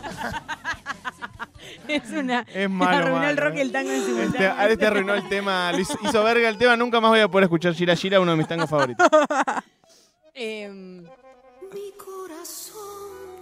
Es 1.87 2.09
una. 2.11 2.45
Es 2.53 2.69
malo, 2.69 2.97
Arruinó 2.97 3.29
el 3.29 3.37
rock 3.37 3.53
y 3.55 3.57
eh. 3.57 3.61
el 3.61 3.71
tango 3.71 3.91
en 3.91 3.97
Este, 3.97 4.11
simultáneo. 4.11 4.53
a 4.57 4.67
este 4.67 4.85
arruinó 4.87 5.13
el 5.13 5.29
tema, 5.29 5.71
hizo, 5.77 5.97
hizo 6.01 6.23
verga 6.23 6.49
el 6.49 6.57
tema, 6.57 6.75
nunca 6.77 6.99
más 6.99 7.11
voy 7.11 7.19
a 7.19 7.27
poder 7.27 7.43
escuchar 7.43 7.73
Gira 7.73 7.95
Gira, 7.95 8.19
uno 8.19 8.31
de 8.31 8.37
mis 8.37 8.47
tangos 8.47 8.69
favoritos. 8.69 9.07
Em, 10.33 11.05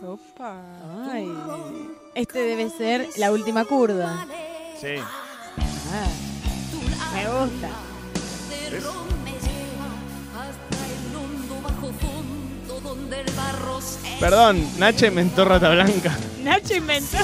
Opa. 0.03 0.61
ay. 1.09 1.31
Este 2.15 2.39
debe 2.39 2.69
ser 2.69 3.07
la 3.17 3.31
última 3.31 3.63
curda. 3.63 4.25
Sí. 4.79 4.95
Ah, 5.93 6.07
me 7.13 7.27
gusta. 7.27 7.69
Perdón, 14.19 14.63
Nacha 14.77 15.07
inventó 15.07 15.45
Rata 15.45 15.69
Blanca. 15.71 16.17
Nacho 16.43 16.75
inventó 16.75 17.17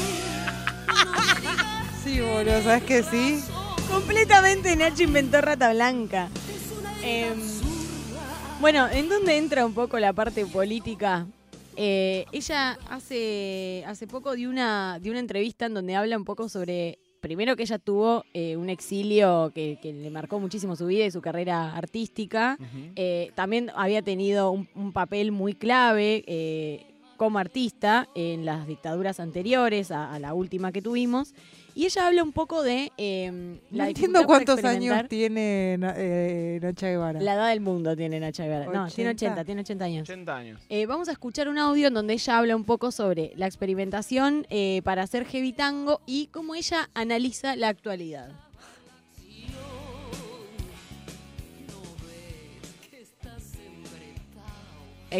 Sí, 2.03 2.19
boludo, 2.21 2.61
¿sabes 2.63 2.83
que 2.83 3.03
sí? 3.03 3.43
completamente 3.89 4.75
Nacho 4.75 5.03
inventó 5.03 5.41
Rata 5.41 5.71
Blanca. 5.73 6.29
Em, 7.03 7.39
bueno, 8.59 8.87
¿en 8.89 9.09
dónde 9.09 9.37
entra 9.37 9.65
un 9.65 9.73
poco 9.73 9.99
la 9.99 10.13
parte 10.13 10.45
política? 10.45 11.27
Eh, 11.75 12.25
ella 12.31 12.77
hace, 12.89 13.83
hace 13.85 14.07
poco 14.07 14.33
dio 14.33 14.49
una, 14.49 14.97
dio 14.99 15.11
una 15.11 15.19
entrevista 15.19 15.67
en 15.67 15.75
donde 15.75 15.95
habla 15.95 16.17
un 16.17 16.25
poco 16.25 16.49
sobre, 16.49 16.97
primero 17.19 17.55
que 17.55 17.63
ella 17.63 17.79
tuvo 17.79 18.23
eh, 18.33 18.55
un 18.57 18.69
exilio 18.69 19.51
que, 19.53 19.77
que 19.81 19.93
le 19.93 20.09
marcó 20.09 20.39
muchísimo 20.39 20.75
su 20.75 20.85
vida 20.87 21.05
y 21.05 21.11
su 21.11 21.21
carrera 21.21 21.75
artística. 21.75 22.57
Eh, 22.95 23.31
también 23.35 23.71
había 23.75 24.01
tenido 24.01 24.51
un, 24.51 24.67
un 24.75 24.93
papel 24.93 25.31
muy 25.31 25.53
clave 25.53 26.23
eh, 26.27 26.85
como 27.17 27.39
artista 27.39 28.07
en 28.15 28.45
las 28.45 28.67
dictaduras 28.67 29.19
anteriores 29.19 29.91
a, 29.91 30.13
a 30.13 30.19
la 30.19 30.33
última 30.33 30.71
que 30.71 30.81
tuvimos. 30.81 31.33
Y 31.77 31.85
ella 31.85 32.07
habla 32.07 32.23
un 32.23 32.31
poco 32.31 32.63
de 32.63 32.91
eh, 32.97 33.59
la 33.69 33.83
No 33.83 33.89
entiendo 33.89 34.25
cuántos 34.25 34.63
años 34.63 35.07
tiene 35.07 35.77
eh, 35.79 36.59
Nacha 36.59 36.87
Guevara. 36.87 37.21
La 37.21 37.35
edad 37.35 37.49
del 37.49 37.59
mundo 37.59 37.95
tiene 37.95 38.19
Nacha 38.19 38.45
Guevara. 38.45 38.65
No, 38.65 38.87
tiene 38.87 39.11
80. 39.11 39.33
80, 39.33 39.45
tiene 39.45 39.61
80 39.61 39.85
años. 39.85 40.09
80 40.09 40.35
años. 40.35 40.61
Eh, 40.69 40.87
vamos 40.87 41.07
a 41.07 41.11
escuchar 41.11 41.47
un 41.47 41.59
audio 41.59 41.89
en 41.89 41.93
donde 41.93 42.15
ella 42.15 42.39
habla 42.39 42.55
un 42.55 42.63
poco 42.63 42.91
sobre 42.91 43.31
la 43.35 43.45
experimentación 43.45 44.47
eh, 44.49 44.81
para 44.85 45.03
hacer 45.03 45.25
heavy 45.25 45.53
tango 45.53 46.01
y 46.07 46.27
cómo 46.27 46.55
ella 46.55 46.89
analiza 46.95 47.55
la 47.55 47.67
actualidad. 47.67 48.31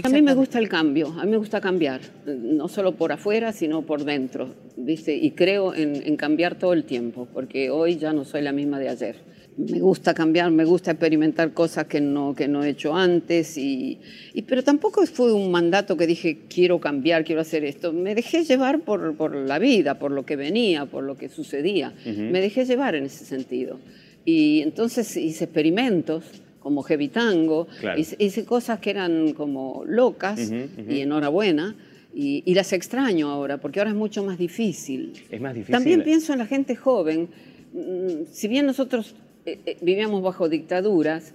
A 0.04 0.10
mí 0.10 0.22
me 0.22 0.34
gusta 0.34 0.60
el 0.60 0.68
cambio, 0.68 1.08
a 1.18 1.24
mí 1.24 1.32
me 1.32 1.38
gusta 1.38 1.62
cambiar, 1.62 2.02
no 2.26 2.68
solo 2.68 2.96
por 2.96 3.12
afuera, 3.14 3.54
sino 3.54 3.84
por 3.84 4.04
dentro, 4.04 4.54
¿viste? 4.76 5.16
Y 5.16 5.32
creo 5.32 5.74
en, 5.74 6.02
en 6.06 6.18
cambiar 6.18 6.56
todo 6.56 6.74
el 6.74 6.84
tiempo, 6.84 7.28
porque 7.34 7.70
hoy 7.70 7.96
ya 7.98 8.12
no 8.12 8.26
soy 8.26 8.42
la 8.42 8.52
misma 8.52 8.80
de 8.80 8.90
ayer. 8.90 9.16
Me 9.58 9.80
gusta 9.80 10.14
cambiar, 10.14 10.52
me 10.52 10.66
gusta 10.66 10.92
experimentar 10.92 11.54
cosas 11.54 11.86
que 11.88 12.00
no, 12.02 12.36
que 12.36 12.48
no 12.48 12.64
he 12.64 12.70
hecho 12.70 12.96
antes, 12.96 13.58
y, 13.58 13.98
y- 14.34 14.42
pero 14.44 14.62
tampoco 14.62 15.04
fue 15.08 15.32
un 15.34 15.50
mandato 15.52 15.96
que 15.98 16.06
dije, 16.06 16.40
quiero 16.54 16.80
cambiar, 16.80 17.24
quiero 17.24 17.42
hacer 17.42 17.64
esto. 17.64 17.92
Me 17.94 18.14
dejé 18.14 18.44
llevar 18.44 18.82
por, 18.82 19.16
por 19.16 19.36
la 19.36 19.58
vida, 19.58 19.98
por 19.98 20.12
lo 20.12 20.26
que 20.26 20.36
venía, 20.36 20.86
por 20.86 21.04
lo 21.06 21.16
que 21.16 21.30
sucedía. 21.30 21.94
Me 22.06 22.40
dejé 22.42 22.66
llevar 22.66 22.94
en 22.96 23.06
ese 23.06 23.26
sentido. 23.26 23.80
Y 24.26 24.62
entonces 24.62 25.16
hice 25.18 25.46
experimentos 25.46 26.26
como 26.68 26.84
heavy 26.84 27.08
tango, 27.08 27.66
Claro. 27.80 27.98
hice, 28.00 28.44
cosas 28.44 28.80
que 28.82 28.90
eran 28.90 29.32
como 29.32 29.84
locas 29.88 30.52
y 30.90 31.00
enhorabuena. 31.00 31.76
Y, 32.14 32.44
y 32.46 32.56
las 32.56 32.74
extraño 32.74 33.30
ahora, 33.30 33.58
porque 33.60 33.80
ahora 33.80 33.92
es 33.92 33.96
mucho 33.96 34.22
más 34.24 34.38
difícil. 34.38 35.14
Es 35.32 35.40
más 35.40 35.54
difícil. 35.54 35.72
También 35.72 36.04
pienso 36.04 36.34
en 36.34 36.40
la 36.40 36.46
gente 36.46 36.76
joven. 36.76 37.30
Mm, 37.74 38.26
Si 38.32 38.48
bien 38.50 38.66
nosotros 38.66 39.16
eh, 39.46 39.60
eh, 39.66 39.78
vivíamos 39.82 40.22
bajo 40.22 40.50
dictaduras, 40.50 41.34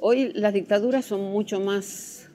hoy 0.00 0.30
las 0.34 0.52
dictaduras 0.52 1.06
son 1.06 1.22
mucho 1.32 1.58
más 1.60 2.28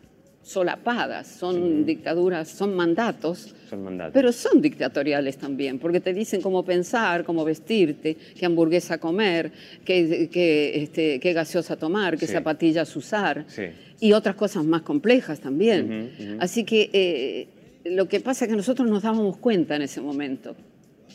solapadas, 0.46 1.25
son 1.28 1.86
dictaduras, 1.86 2.48
son 2.48 2.75
mandatos, 2.75 3.56
Son 3.68 3.84
mandatos. 3.84 4.14
pero 4.14 4.32
son 4.32 4.62
dictatoriales 4.62 5.38
también, 5.38 5.80
porque 5.80 6.00
te 6.00 6.14
dicen 6.14 6.40
cómo 6.40 6.64
pensar, 6.64 7.24
cómo 7.25 7.44
vestirte, 7.44 8.16
qué 8.38 8.46
hamburguesa 8.46 9.00
comer, 9.00 9.52
qué, 9.84 10.30
qué, 10.32 10.84
este, 10.84 11.20
qué 11.20 11.34
gaseosa 11.34 11.75
tomar, 11.78 12.16
qué 12.20 12.28
Sí. 12.28 12.34
zapatillas 12.34 12.96
usar 12.96 13.46
Sí. 13.48 13.64
y 14.00 14.14
otras 14.14 14.36
cosas 14.36 14.64
más 14.66 14.84
complejas 14.84 15.40
también. 15.40 16.12
Así 16.40 16.64
que 16.64 16.92
eh, 16.94 17.48
lo 17.90 18.08
que 18.08 18.20
pasa 18.20 18.46
es 18.46 18.52
que 18.52 18.56
nosotros 18.56 18.88
nos 18.88 19.02
dábamos 19.02 19.38
cuenta 19.38 19.75
en 19.75 19.82
ese 19.82 20.00
momento 20.00 20.56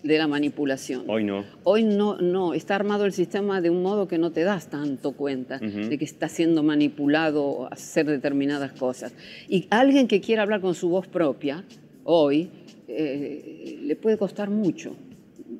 de 0.02 0.18
la 0.18 0.26
manipulación. 0.26 1.04
Hoy 1.08 1.24
no. 1.24 1.44
Hoy 1.64 1.84
no, 1.84 2.16
no, 2.18 2.54
está 2.54 2.74
armado 2.74 3.04
el 3.04 3.12
sistema 3.12 3.60
de 3.60 3.70
un 3.70 3.82
modo 3.82 4.08
que 4.08 4.18
no 4.18 4.32
te 4.32 4.42
das 4.42 4.68
tanto 4.68 5.12
cuenta 5.12 5.58
de 5.58 5.98
que 5.98 6.04
está 6.04 6.28
siendo 6.28 6.62
manipulado 6.62 7.66
a 7.66 7.68
hacer 7.68 8.06
determinadas 8.06 8.72
cosas. 8.72 9.12
Y 9.48 9.66
alguien 9.70 10.08
que 10.08 10.20
quiera 10.20 10.42
hablar 10.42 10.60
con 10.60 10.74
su 10.74 10.88
voz 10.88 11.06
propia, 11.06 11.64
hoy, 12.04 12.50
eh, 12.88 13.78
le 13.82 13.96
puede 13.96 14.16
costar 14.16 14.50
mucho, 14.50 14.96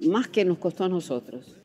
más 0.07 0.29
que 0.29 0.45
nos 0.45 0.59
costó 0.59 0.85
a 0.85 0.89
nosotros. 0.89 1.60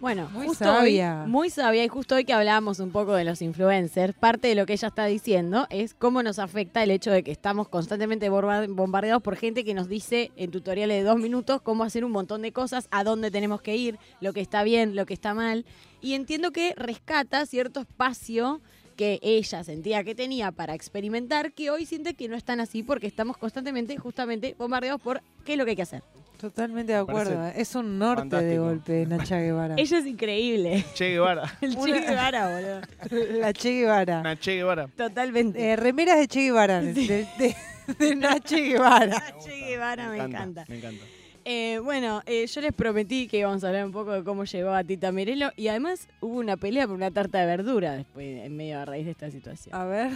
Bueno, 0.00 0.30
Muy 0.32 0.46
justo 0.46 0.64
sabia. 0.64 1.24
hoy, 1.24 1.30
muy 1.30 1.50
sabia, 1.50 1.84
y 1.84 1.88
justo 1.88 2.14
hoy 2.14 2.24
que 2.24 2.32
hablábamos 2.32 2.80
un 2.80 2.90
poco 2.90 3.12
de 3.12 3.24
los 3.24 3.42
influencers, 3.42 4.14
parte 4.14 4.48
de 4.48 4.54
lo 4.54 4.64
que 4.64 4.72
ella 4.72 4.88
está 4.88 5.04
diciendo 5.04 5.66
es 5.68 5.92
cómo 5.92 6.22
nos 6.22 6.38
afecta 6.38 6.82
el 6.82 6.90
hecho 6.90 7.10
de 7.10 7.22
que 7.22 7.30
estamos 7.30 7.68
constantemente 7.68 8.30
bombardeados 8.30 9.22
por 9.22 9.36
gente 9.36 9.62
que 9.62 9.74
nos 9.74 9.88
dice 9.88 10.30
en 10.36 10.50
tutoriales 10.50 10.96
de 10.96 11.04
dos 11.04 11.18
minutos 11.18 11.60
cómo 11.60 11.84
hacer 11.84 12.06
un 12.06 12.12
montón 12.12 12.40
de 12.40 12.50
cosas, 12.50 12.88
a 12.90 13.04
dónde 13.04 13.30
tenemos 13.30 13.60
que 13.60 13.76
ir, 13.76 13.98
lo 14.22 14.32
que 14.32 14.40
está 14.40 14.62
bien, 14.62 14.96
lo 14.96 15.04
que 15.04 15.12
está 15.12 15.34
mal. 15.34 15.66
Y 16.00 16.14
entiendo 16.14 16.50
que 16.50 16.72
rescata 16.76 17.44
cierto 17.44 17.80
espacio 17.80 18.62
que 18.96 19.18
ella 19.22 19.64
sentía 19.64 20.02
que 20.02 20.14
tenía 20.14 20.50
para 20.50 20.74
experimentar, 20.74 21.52
que 21.52 21.70
hoy 21.70 21.84
siente 21.84 22.14
que 22.14 22.26
no 22.26 22.36
están 22.36 22.60
así 22.60 22.82
porque 22.82 23.06
estamos 23.06 23.36
constantemente, 23.36 23.98
justamente, 23.98 24.54
bombardeados 24.58 25.02
por 25.02 25.20
qué 25.44 25.52
es 25.52 25.58
lo 25.58 25.64
que 25.66 25.70
hay 25.72 25.76
que 25.76 25.82
hacer. 25.82 26.02
Totalmente 26.40 26.92
de 26.92 26.98
acuerdo. 26.98 27.34
Parece 27.36 27.58
eh. 27.58 27.62
Es 27.62 27.74
un 27.74 27.98
norte 27.98 28.24
de 28.24 28.30
fantástico. 28.30 28.62
golpe, 28.64 29.06
Nacha 29.06 29.40
Guevara. 29.40 29.74
Ella 29.78 29.98
es 29.98 30.06
increíble. 30.06 30.84
Che 30.94 31.10
Guevara. 31.10 31.42
El 31.60 31.76
Che 31.76 32.00
Guevara, 32.00 32.48
boludo. 33.10 33.40
La 33.40 33.52
Che 33.52 33.70
Guevara. 33.80 34.20
Una 34.20 34.36
Che 34.36 34.54
Guevara. 34.56 34.88
Totalmente. 34.96 35.58
Eh, 35.58 35.76
remeras 35.76 36.18
de 36.18 36.26
Che 36.28 36.40
Guevara. 36.48 36.80
De, 36.80 36.92
de, 36.94 37.56
de 37.98 38.14
Nache 38.16 38.68
Guevara. 38.68 39.20
Che 39.44 39.58
Guevara 39.66 40.08
me 40.08 40.16
encanta. 40.18 40.64
Me 40.68 40.76
encanta. 40.76 41.04
Eh, 41.52 41.80
bueno, 41.80 42.22
eh, 42.26 42.46
yo 42.46 42.60
les 42.60 42.72
prometí 42.72 43.26
que 43.26 43.38
íbamos 43.38 43.64
a 43.64 43.68
hablar 43.68 43.84
un 43.84 43.90
poco 43.90 44.12
de 44.12 44.22
cómo 44.22 44.44
llegó 44.44 44.70
a 44.70 44.84
Tita 44.84 45.10
Merelo 45.10 45.50
y 45.56 45.66
además 45.66 46.06
hubo 46.20 46.38
una 46.38 46.56
pelea 46.56 46.86
por 46.86 46.94
una 46.94 47.10
tarta 47.10 47.40
de 47.40 47.46
verdura 47.46 47.94
después, 47.94 48.44
en 48.46 48.56
medio 48.56 48.78
a 48.78 48.84
raíz 48.84 49.04
de 49.04 49.10
esta 49.10 49.32
situación. 49.32 49.74
A 49.74 49.84
ver. 49.84 50.12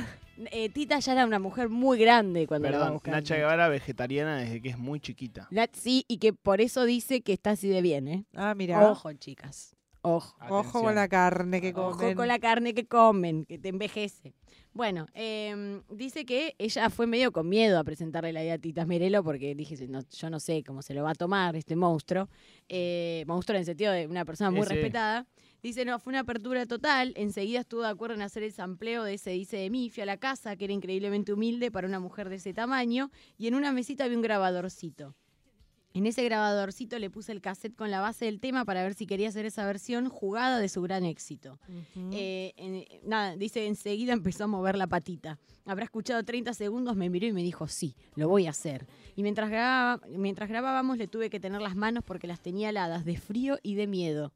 Eh, 0.53 0.69
Tita 0.69 1.01
ya 1.01 1.11
era 1.13 1.27
una 1.27 1.41
mujer 1.41 1.71
muy 1.71 1.99
grande 1.99 2.47
cuando 2.47 2.71
la 2.71 2.77
Perdón, 2.79 2.93
buscar. 2.93 3.15
Nacha 3.15 3.35
Guevara 3.35 3.69
vegetariana 3.69 4.37
desde 4.37 4.63
que 4.63 4.69
es 4.69 4.79
muy 4.79 5.01
chiquita. 5.01 5.49
La- 5.51 5.69
sí, 5.73 6.05
y 6.07 6.19
que 6.19 6.33
por 6.33 6.61
eso 6.61 6.85
dice 6.85 7.21
que 7.23 7.33
está 7.33 7.51
así 7.51 7.67
de 7.67 7.83
bien, 7.83 8.07
¿eh? 8.07 8.25
Ah, 8.37 8.55
mira. 8.55 8.89
Ojo, 8.89 9.13
chicas. 9.15 9.75
Ojo. 10.03 10.37
Ojo 10.49 10.83
con 10.83 10.95
la 10.95 11.09
carne 11.09 11.61
que 11.61 11.73
Ojo 11.75 11.99
comen. 11.99 12.15
con 12.17 12.29
la 12.29 12.39
carne 12.39 12.75
que 12.75 12.87
comen, 12.87 13.45
que 13.45 13.59
te 13.59 13.71
envejece. 13.71 14.35
Bueno, 14.75 15.07
em, 15.15 15.83
dice 15.89 16.27
que 16.27 16.57
ella 16.59 16.91
fue 16.91 17.07
medio 17.07 17.31
con 17.31 17.49
miedo 17.49 17.79
a 17.79 17.85
presentarle 17.85 18.33
la 18.33 18.43
idea 18.43 18.55
a 18.55 18.59
Tita 18.59 18.85
Merelo 18.85 19.23
porque 19.23 19.55
dije, 19.55 19.77
no, 19.87 20.01
yo 20.11 20.31
no 20.31 20.41
sé 20.41 20.65
cómo 20.65 20.83
se 20.83 20.95
lo 20.95 21.05
va 21.05 21.11
a 21.11 21.15
tomar 21.15 21.55
este 21.55 21.77
monstruo. 21.77 22.29
Eh, 22.69 23.23
monstruo 23.29 23.55
en 23.55 23.61
el 23.61 23.67
sentido 23.67 23.93
de 23.93 24.09
una 24.09 24.25
persona 24.25 24.51
muy 24.51 24.63
Ese. 24.63 24.75
respetada. 24.75 25.29
Dice, 25.63 25.85
no, 25.85 26.01
fue 26.01 26.11
una 26.11 26.21
apertura 26.21 26.67
total. 26.67 27.15
Enseguida 27.17 27.61
estuvo 27.61 27.83
de 27.83 27.89
acuerdo 27.89 28.17
en 28.17 28.23
hacer 28.23 28.43
el 28.43 28.53
sampleo 28.53 29.05
de 29.05 29.15
ese 29.15 29.31
dice 29.31 29.59
de 29.59 29.71
mí. 29.71 29.91
Fui 29.91 30.03
a 30.03 30.07
la 30.07 30.17
casa, 30.17 30.57
que 30.57 30.65
era 30.65 30.75
increíblemente 30.75 31.33
humilde 31.33 31.71
para 31.71 31.87
una 31.87 32.01
mujer 32.01 32.29
de 32.29 32.37
ese 32.37 32.53
tamaño. 32.53 33.13
Y 33.39 33.47
en 33.47 33.55
una 33.55 33.73
mesita 33.73 34.05
había 34.05 34.17
un 34.17 34.23
grabadorcito. 34.23 35.15
En 35.95 36.07
ese 36.07 36.25
grabadorcito 36.25 36.99
le 36.99 37.09
puse 37.09 37.31
el 37.31 37.41
cassette 37.41 37.77
con 37.77 37.89
la 37.91 38.01
base 38.01 38.25
del 38.25 38.41
tema 38.41 38.65
para 38.65 38.83
ver 38.83 38.95
si 38.95 39.07
quería 39.07 39.29
hacer 39.29 39.47
esa 39.47 39.65
versión 39.65 40.09
jugada 40.09 40.59
de 40.59 40.69
su 40.69 40.83
gran 40.83 41.05
éxito. 41.05 41.61
Eh, 42.13 42.53
en- 42.57 42.85
nada, 43.09 43.37
dice, 43.37 43.67
enseguida 43.69 44.13
empezó 44.13 44.45
a 44.45 44.47
mover 44.49 44.77
la 44.77 44.89
patita. 44.89 45.39
Habrá 45.65 45.85
escuchado 45.85 46.23
30 46.25 46.53
segundos, 46.53 46.97
me 46.97 47.09
miró 47.11 47.27
y 47.29 47.33
me 47.33 47.43
dijo, 47.45 47.69
sí, 47.69 47.95
lo 48.17 48.29
voy 48.29 48.47
a 48.47 48.51
hacer. 48.51 48.87
Y 49.15 49.23
mientras, 49.23 49.49
grababa- 49.49 50.05
mientras 50.09 50.49
grabábamos 50.49 50.99
le 50.99 51.07
tuve 51.07 51.31
que 51.31 51.39
tener 51.39 51.63
las 51.63 51.77
manos 51.77 52.03
porque 52.05 52.27
las 52.27 52.41
tenía 52.41 52.71
heladas 52.71 53.05
de 53.05 53.17
frío 53.17 53.59
y 53.63 53.77
de 53.77 53.87
miedo. 53.87 54.33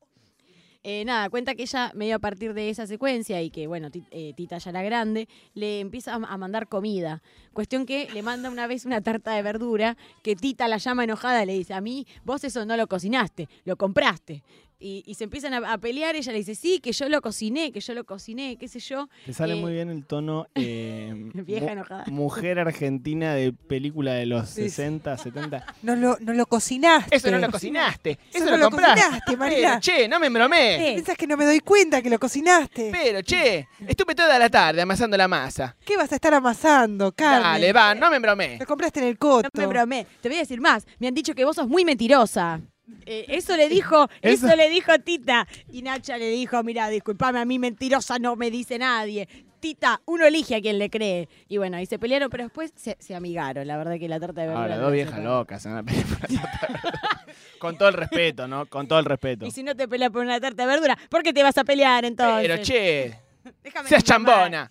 Eh, 0.91 1.05
nada, 1.05 1.29
cuenta 1.29 1.55
que 1.55 1.65
ella, 1.65 1.93
medio 1.95 2.17
a 2.17 2.19
partir 2.19 2.55
de 2.55 2.71
esa 2.71 2.87
secuencia 2.87 3.43
y 3.43 3.51
que, 3.51 3.67
bueno, 3.67 3.91
eh, 4.11 4.33
Tita 4.35 4.57
ya 4.57 4.71
era 4.71 4.83
grande, 4.83 5.29
le 5.53 5.81
empieza 5.81 6.15
a 6.15 6.37
mandar 6.39 6.67
comida. 6.67 7.23
Cuestión 7.53 7.85
que 7.85 8.09
le 8.15 8.23
manda 8.23 8.49
una 8.49 8.67
vez 8.67 8.87
una 8.87 9.03
tarta 9.03 9.33
de 9.33 9.43
verdura 9.43 9.99
que 10.23 10.35
Tita 10.35 10.67
la 10.67 10.79
llama 10.79 11.05
enojada 11.05 11.43
y 11.43 11.47
le 11.47 11.53
dice, 11.53 11.75
a 11.75 11.83
mí, 11.83 12.07
vos 12.25 12.43
eso 12.43 12.65
no 12.65 12.75
lo 12.79 12.87
cocinaste, 12.87 13.51
lo 13.67 13.77
compraste. 13.77 14.43
Y, 14.81 15.03
y 15.07 15.15
se 15.15 15.25
empiezan 15.25 15.55
a, 15.55 15.73
a 15.73 15.79
pelear, 15.79 16.15
ella 16.15 16.31
le 16.31 16.39
dice, 16.39 16.55
sí, 16.55 16.79
que 16.79 16.93
yo 16.93 17.09
lo 17.09 17.21
cociné, 17.21 17.73
que 17.73 17.81
yo 17.81 17.95
lo 17.95 18.05
cociné, 18.05 18.57
qué 18.57 18.69
sé 18.69 18.79
yo. 18.79 19.09
Te 19.27 19.33
sale 19.33 19.55
Eh, 19.55 19.61
muy 19.61 19.73
bien 19.73 19.91
el 19.91 20.05
tono 20.07 20.47
eh, 20.55 21.13
Vieja 21.35 21.73
enojada. 21.73 22.05
mujer 22.07 22.61
argentina 22.61 23.35
de 23.35 23.53
película 23.53 24.13
de 24.13 24.27
los 24.27 24.49
Sí, 24.49 24.63
sí. 24.65 24.71
60, 24.71 25.19
70. 25.19 25.67
No 25.83 25.97
lo, 25.97 26.17
no 26.21 26.33
lo 26.33 26.47
cocinaste. 26.47 27.17
Eso 27.17 27.29
no 27.31 27.39
lo 27.39 27.51
cocinaste, 27.51 28.19
eso, 28.33 28.45
no 28.45 28.51
lo, 28.53 28.57
lo 28.59 28.71
compraste. 28.71 29.01
cocinaste, 29.03 29.37
María. 29.37 29.57
Pero, 29.69 29.81
che, 29.81 30.07
no 30.09 30.21
me 30.21 30.29
embromé. 30.29 30.93
Pensás 30.97 31.17
que 31.17 31.27
no 31.27 31.37
me 31.37 31.45
doy 31.45 31.59
cuenta 31.61 32.01
que 32.01 32.11
lo 32.11 32.19
cocinaste. 32.21 32.91
Pero, 32.93 33.21
che, 33.23 33.67
estuve 33.87 34.15
toda 34.15 34.39
la 34.39 34.49
tarde 34.49 34.81
amasando 34.83 35.17
la 35.17 35.27
masa. 35.27 35.77
¿Qué 35.85 35.97
vas 35.97 36.13
a 36.13 36.15
estar 36.15 36.33
amasando, 36.35 37.11
carne? 37.13 37.43
Dale, 37.43 37.73
va, 37.73 37.95
no 37.97 38.11
me 38.11 38.17
embromé. 38.17 38.59
Lo 38.61 38.67
compraste 38.67 39.01
en 39.01 39.07
el 39.07 39.19
coto. 39.19 39.49
No 39.53 39.61
me 39.61 39.67
bromé. 39.67 40.07
Te 40.21 40.29
voy 40.29 40.37
a 40.37 40.41
decir 40.43 40.61
más. 40.61 40.87
Me 41.01 41.09
han 41.09 41.15
dicho 41.15 41.35
que 41.35 41.45
vos 41.45 41.57
sos 41.57 41.67
muy 41.69 41.85
mentirosa. 41.85 42.61
Eh, 43.07 43.27
eso 43.29 43.57
le 43.57 43.69
dijo, 43.69 44.09
Eso- 44.23 44.47
eso 44.47 44.57
le 44.57 44.69
dijo 44.71 44.99
Tita. 44.99 45.47
Y 45.71 45.83
Nacha 45.83 46.17
le 46.19 46.29
dijo, 46.31 46.63
mira, 46.63 46.89
disculpame, 46.89 47.39
a 47.41 47.45
mí 47.45 47.59
mentirosa 47.59 48.19
no 48.19 48.37
me 48.37 48.51
dice 48.51 48.79
nadie. 48.79 49.29
Tita, 49.61 50.01
uno 50.05 50.25
elige 50.25 50.55
a 50.55 50.61
quien 50.61 50.79
le 50.79 50.89
cree. 50.89 51.29
Y 51.49 51.57
bueno, 51.57 51.77
ahí 51.79 51.87
se 51.87 51.99
pelearon, 51.99 52.31
pero 52.31 52.45
después 52.45 52.73
se, 52.77 52.97
se 53.01 53.15
amigaron. 53.17 53.67
La 53.67 53.77
verdad 53.77 53.99
que 53.99 54.09
la 54.09 54.21
torta 54.21 54.43
de 54.43 54.47
verdura... 54.47 54.63
Ahora, 54.65 54.77
dos 54.77 54.85
la 54.87 54.91
viejas 54.93 55.21
locas. 55.21 55.67
en 55.67 55.73
una 55.73 55.83
película. 55.83 56.19
Con 57.59 57.77
todo 57.77 57.89
el 57.89 57.95
respeto, 57.95 58.47
¿no? 58.47 58.67
Con 58.67 58.87
todo 58.87 59.01
el 59.01 59.05
respeto. 59.05 59.47
Y 59.47 59.51
si 59.51 59.65
no 59.65 59.75
te 59.75 59.89
peleas 59.89 60.13
por 60.13 60.23
una 60.25 60.41
tarta 60.41 60.63
de 60.63 60.69
verdura, 60.69 60.97
¿por 61.11 61.25
qué 61.25 61.33
te 61.33 61.43
vas 61.43 61.59
a 61.59 61.65
pelear 61.65 62.05
entonces? 62.05 62.49
Pero, 62.49 62.63
che, 62.63 63.19
Déjame 63.65 63.89
seas 63.89 64.05
chambona. 64.05 64.71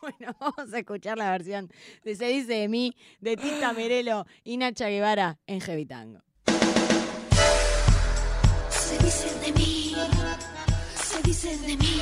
Bueno, 0.00 0.34
vamos 0.40 0.72
a 0.72 0.78
escuchar 0.78 1.16
la 1.18 1.30
versión 1.30 1.70
de 2.04 2.14
Se 2.16 2.26
dice 2.26 2.54
de 2.54 2.68
mí, 2.68 2.94
de 3.20 3.36
Tita 3.36 3.72
Merelo 3.72 4.26
y 4.42 4.56
Nacha 4.56 4.88
Guevara 4.88 5.38
en 5.46 5.60
Jevitango. 5.60 6.20
Se 9.08 9.24
dice 9.24 9.38
de 9.40 9.52
mí, 9.52 9.94
se 11.02 11.22
dice 11.22 11.56
de 11.56 11.76
mí. 11.78 12.00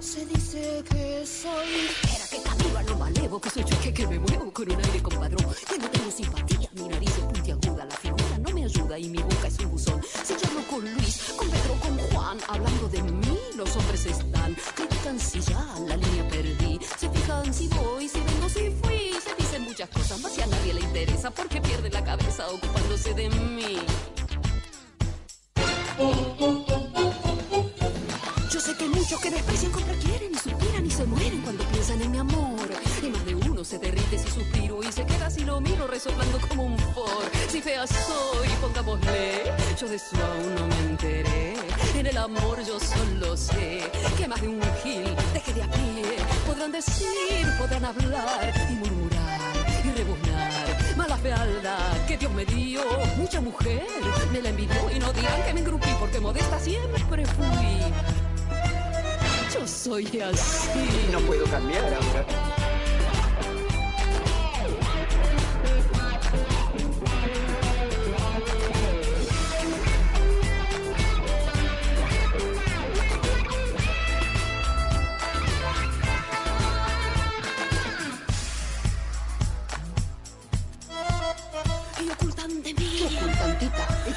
Se 0.00 0.26
dice 0.26 0.82
que 0.90 1.24
soy. 1.24 1.88
Era 2.12 2.26
que 2.26 2.42
camino 2.42 2.78
a 2.78 2.82
lo 2.82 2.96
malevo, 2.96 3.40
que 3.40 3.50
soy 3.50 3.62
yo 3.62 3.80
que, 3.80 3.94
que 3.94 4.06
me 4.08 4.18
muevo 4.18 4.52
con 4.52 4.72
un 4.72 4.84
aire 4.84 5.00
compadrón. 5.00 5.54
Que 5.68 5.78
no 5.78 5.88
tengo 5.88 6.10
simpatía, 6.10 6.68
mi 6.72 6.88
nariz 6.88 7.10
es 7.10 7.24
puntiaguda, 7.24 7.84
la 7.84 7.94
figura 7.94 8.38
no 8.38 8.50
me 8.52 8.64
ayuda 8.64 8.98
y 8.98 9.08
mi 9.08 9.22
boca 9.22 9.46
es 9.46 9.58
un 9.60 9.70
buzón. 9.70 10.02
Si 10.24 10.34
yo 10.34 10.48
hablo 10.48 10.62
con 10.68 10.94
Luis, 10.94 11.32
con 11.36 11.48
Pedro, 11.48 11.74
con 11.74 11.98
Juan, 11.98 12.38
hablando 12.48 12.88
de 12.88 13.02
mí, 13.02 13.38
los 13.54 13.76
hombres 13.76 14.04
están. 14.06 14.56
Critican 14.74 15.20
si 15.20 15.40
ya 15.42 15.64
la 15.86 15.96
línea 15.96 16.28
perdí. 16.28 16.80
Se 16.98 17.08
fijan 17.08 17.54
si 17.54 17.68
voy, 17.68 18.08
si 18.08 18.18
vengo, 18.18 18.48
si 18.48 18.70
fui. 18.82 19.12
Se 19.22 19.32
dicen 19.38 19.62
muchas 19.62 19.88
cosas, 19.90 20.20
más 20.20 20.32
si 20.32 20.42
a 20.42 20.46
nadie 20.46 20.74
le 20.74 20.80
interesa 20.80 21.30
porque 21.30 21.60
pierden 21.60 21.92
la 21.92 22.02
cabeza 22.02 22.48
ocupándose 22.48 23.14
de 23.14 23.30
mí. 23.30 23.78
Resoplando 36.02 36.40
como 36.48 36.64
un 36.64 36.78
for. 36.78 37.22
Si 37.48 37.60
fea 37.60 37.86
soy, 37.86 38.48
pongámosle, 38.60 39.52
yo 39.78 39.88
de 39.88 39.96
eso 39.96 40.16
aún 40.16 40.54
no 40.56 40.66
me 40.66 40.90
enteré. 40.90 41.54
En 41.94 42.06
el 42.06 42.16
amor 42.18 42.58
yo 42.66 42.78
solo 42.80 43.36
sé 43.36 43.82
que 44.18 44.26
más 44.26 44.40
de 44.40 44.48
un 44.48 44.60
gil 44.82 45.14
deje 45.32 45.52
de 45.54 45.62
a 45.62 45.66
pie. 45.70 46.16
Podrán 46.46 46.72
decir, 46.72 47.46
podrán 47.58 47.84
hablar 47.84 48.52
y 48.68 48.74
murmurar 48.74 49.40
y 49.84 49.90
rebuznar. 49.90 50.96
Mala 50.96 51.16
fealdad 51.18 52.06
que 52.08 52.16
Dios 52.16 52.32
me 52.32 52.44
dio, 52.46 52.82
mucha 53.16 53.40
mujer 53.40 53.86
me 54.32 54.42
la 54.42 54.48
envidió 54.48 54.90
y 54.90 54.98
no 54.98 55.12
dirán 55.12 55.42
que 55.44 55.54
me 55.54 55.60
engrupí 55.60 55.88
porque 56.00 56.18
modesta 56.18 56.58
siempre 56.58 57.24
fui. 57.26 57.78
Yo 59.54 59.68
soy 59.68 60.20
así. 60.20 61.08
No 61.12 61.20
puedo 61.20 61.44
cambiar. 61.44 62.51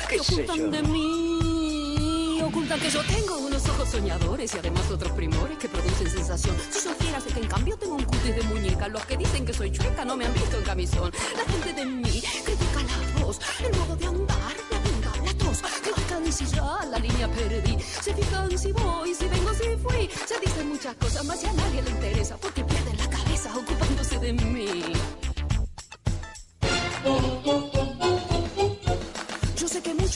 ¿Qué 0.10 0.16
Y 0.18 0.20
sé 0.24 0.34
ocultan 0.34 0.58
yo? 0.58 0.68
de 0.72 0.82
mí. 0.84 2.42
Ocultan 2.44 2.80
que 2.80 2.90
yo 2.90 3.02
tengo 3.06 3.38
unos 3.40 3.68
ojos 3.70 3.90
soñadores 3.90 4.54
y 4.54 4.58
además 4.58 4.90
otros 4.92 5.12
primores 5.14 5.58
que 5.58 5.68
producen 5.68 6.10
sensación. 6.10 6.56
Si 6.72 6.80
supieras 6.80 7.24
que 7.24 7.40
en 7.40 7.48
cambio 7.48 7.78
tengo 7.78 7.96
un 7.96 8.04
cutis 8.04 8.36
de 8.36 8.44
muñeca, 8.44 8.88
los 8.88 9.06
que 9.06 9.18
dicen 9.18 9.46
que 9.46 9.54
soy 9.54 9.72
chueca 9.72 10.06
no 10.06 10.16
me 10.18 10.26
han 10.26 10.34
visto 10.34 10.58
en 10.58 10.64
camisón. 10.64 11.12
La 11.36 11.52
gente 11.52 11.74
de 11.74 11.86
mí 11.86 12.22
critica 12.44 12.82
la 12.84 13.26
voz, 13.26 13.40
el 13.64 13.76
modo 13.78 13.96
de 13.96 14.06
andar, 14.06 14.54
la 14.72 14.80
pinta, 14.84 15.12
la 15.26 15.34
tos. 15.38 15.62
Critican 15.82 16.32
si 16.32 16.46
ya 16.46 16.86
la 16.90 17.00
línea 17.00 17.28
perdí. 17.32 17.78
Se 18.02 18.14
fijan 18.14 18.58
si 18.58 18.72
voy, 18.72 19.14
si 19.16 19.26
vengo, 19.28 19.54
si 19.54 19.76
fui. 19.78 20.10
Se 20.28 20.40
dicen 20.40 20.70
muchas 20.70 20.96
cosas, 20.98 21.26
más 21.26 21.40
si 21.40 21.48
a 21.48 21.54
nadie 21.54 21.82
le 21.82 21.90
interesa 21.92 22.38
porque 22.38 22.64
pierden 22.64 22.98
la 22.98 23.10
cabeza 23.10 23.56
ocupándose 23.58 24.20
de 24.20 24.34
mí. 24.34 24.84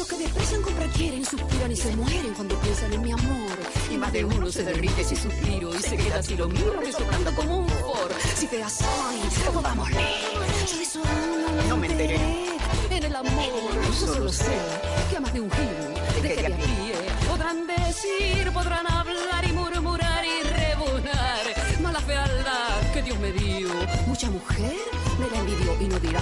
Que 0.09 0.17
desprecian 0.17 0.61
comprar 0.63 0.89
quieren, 0.89 1.23
suspiran 1.23 1.71
y 1.71 1.75
se 1.75 1.95
mueren 1.95 2.33
cuando 2.33 2.59
piensan 2.59 2.93
en 2.93 3.01
mi 3.01 3.11
amor. 3.11 3.57
Y 3.91 3.97
más 3.97 4.11
de 4.11 4.25
uno 4.25 4.51
se 4.51 4.63
derrite 4.63 5.03
si 5.03 5.15
suspiro 5.15 5.73
y 5.75 5.79
se 5.79 5.97
queda 5.97 6.23
si 6.23 6.35
lo 6.35 6.47
miro 6.47 6.79
resoplando 6.79 7.33
como 7.35 7.57
un 7.59 7.69
for. 7.69 8.11
Si 8.35 8.47
te 8.47 8.57
soy, 8.69 9.51
pongámosle. 9.53 10.01
Yo 10.67 10.77
de 10.77 10.83
eso 10.83 11.01
No 11.67 11.77
me 11.77 11.87
enteré. 11.87 12.19
En 12.89 13.03
el 13.03 13.15
amor, 13.15 13.31
yo 13.85 13.93
solo 13.93 14.31
sé 14.31 14.57
que 15.09 15.17
a 15.17 15.19
más 15.19 15.33
de 15.33 15.41
un 15.41 15.51
gil 15.51 16.23
deje 16.23 16.41
de 16.41 16.53
a 16.53 16.57
pie. 16.57 16.98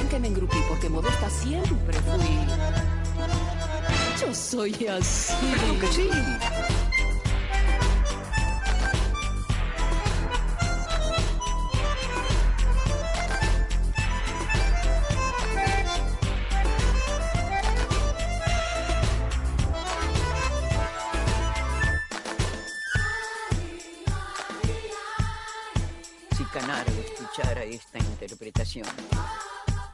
Que 0.07 0.19
me 0.19 0.27
engrupí 0.27 0.57
porque 0.69 0.89
modesta 0.89 1.29
siempre 1.29 1.97
fui. 1.99 2.39
Yo 4.21 4.33
soy 4.33 4.87
así. 4.87 5.33
Sí. 5.91 6.09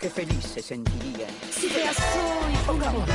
Qué 0.04 0.10
feliz 0.10 0.44
se 0.44 0.62
sentiría. 0.62 1.28
Si 1.50 1.70
feas 1.70 1.96
soy, 1.96 2.54
pongámosle. 2.68 3.14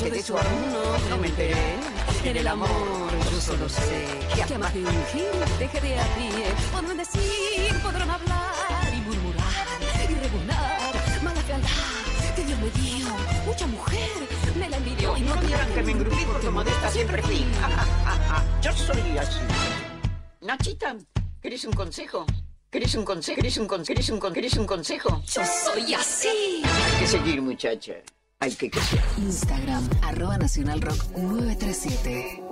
Yo 0.00 0.08
de 0.08 0.22
su 0.22 0.38
amor 0.38 1.00
no 1.10 1.18
me 1.18 1.26
enteré. 1.26 1.74
En 2.22 2.36
el 2.36 2.46
amor 2.46 3.10
yo 3.28 3.40
solo 3.40 3.68
sé 3.68 4.06
que 4.32 4.54
a 4.54 4.56
más 4.56 4.72
de 4.72 4.84
un 4.84 5.04
gil 5.06 5.58
dejaré 5.58 5.98
a 5.98 6.04
pie. 6.14 6.30
Podrán 6.70 6.96
decir, 6.96 7.74
podrán 7.82 8.08
hablar 8.08 8.94
y 8.96 9.00
murmurar 9.00 9.66
y 10.08 10.14
rebunar. 10.14 11.22
Mala 11.24 11.40
fealdad 11.40 12.36
que 12.36 12.44
Dios 12.44 12.58
me 12.60 12.70
dio. 12.70 13.08
Mucha 13.44 13.66
mujer 13.66 14.10
me 14.56 14.70
la 14.70 14.76
envidió 14.76 15.16
y 15.16 15.22
no 15.22 15.34
quieran 15.40 15.74
que 15.74 15.82
me 15.82 15.90
engrupí 15.90 16.24
porque 16.24 16.50
modesta 16.50 16.88
siempre 16.88 17.20
fui. 17.22 17.44
Yo 18.62 18.72
soy 18.74 19.18
así. 19.18 19.40
Nachita, 20.40 20.94
¿querés 21.40 21.64
un 21.64 21.72
consejo? 21.72 22.24
¿Querés 22.72 22.94
un 22.94 23.04
consejo? 23.04 23.36
¿Querés 23.36 23.58
un 23.58 23.66
consejo? 23.66 23.88
¿Querés 23.94 24.08
un, 24.08 24.18
con- 24.18 24.32
querés 24.32 24.56
un 24.56 24.66
consejo? 24.66 25.22
Yo 25.26 25.42
soy 25.44 25.92
así. 25.92 26.62
Hay 26.64 27.00
que 27.00 27.06
seguir, 27.06 27.42
muchacha. 27.42 27.92
Hay 28.40 28.52
que 28.54 28.70
crecer. 28.70 28.98
Instagram, 29.18 29.88
arroba 30.02 30.38
Nacional 30.38 30.80
Rock 30.80 31.04
937. 31.18 32.42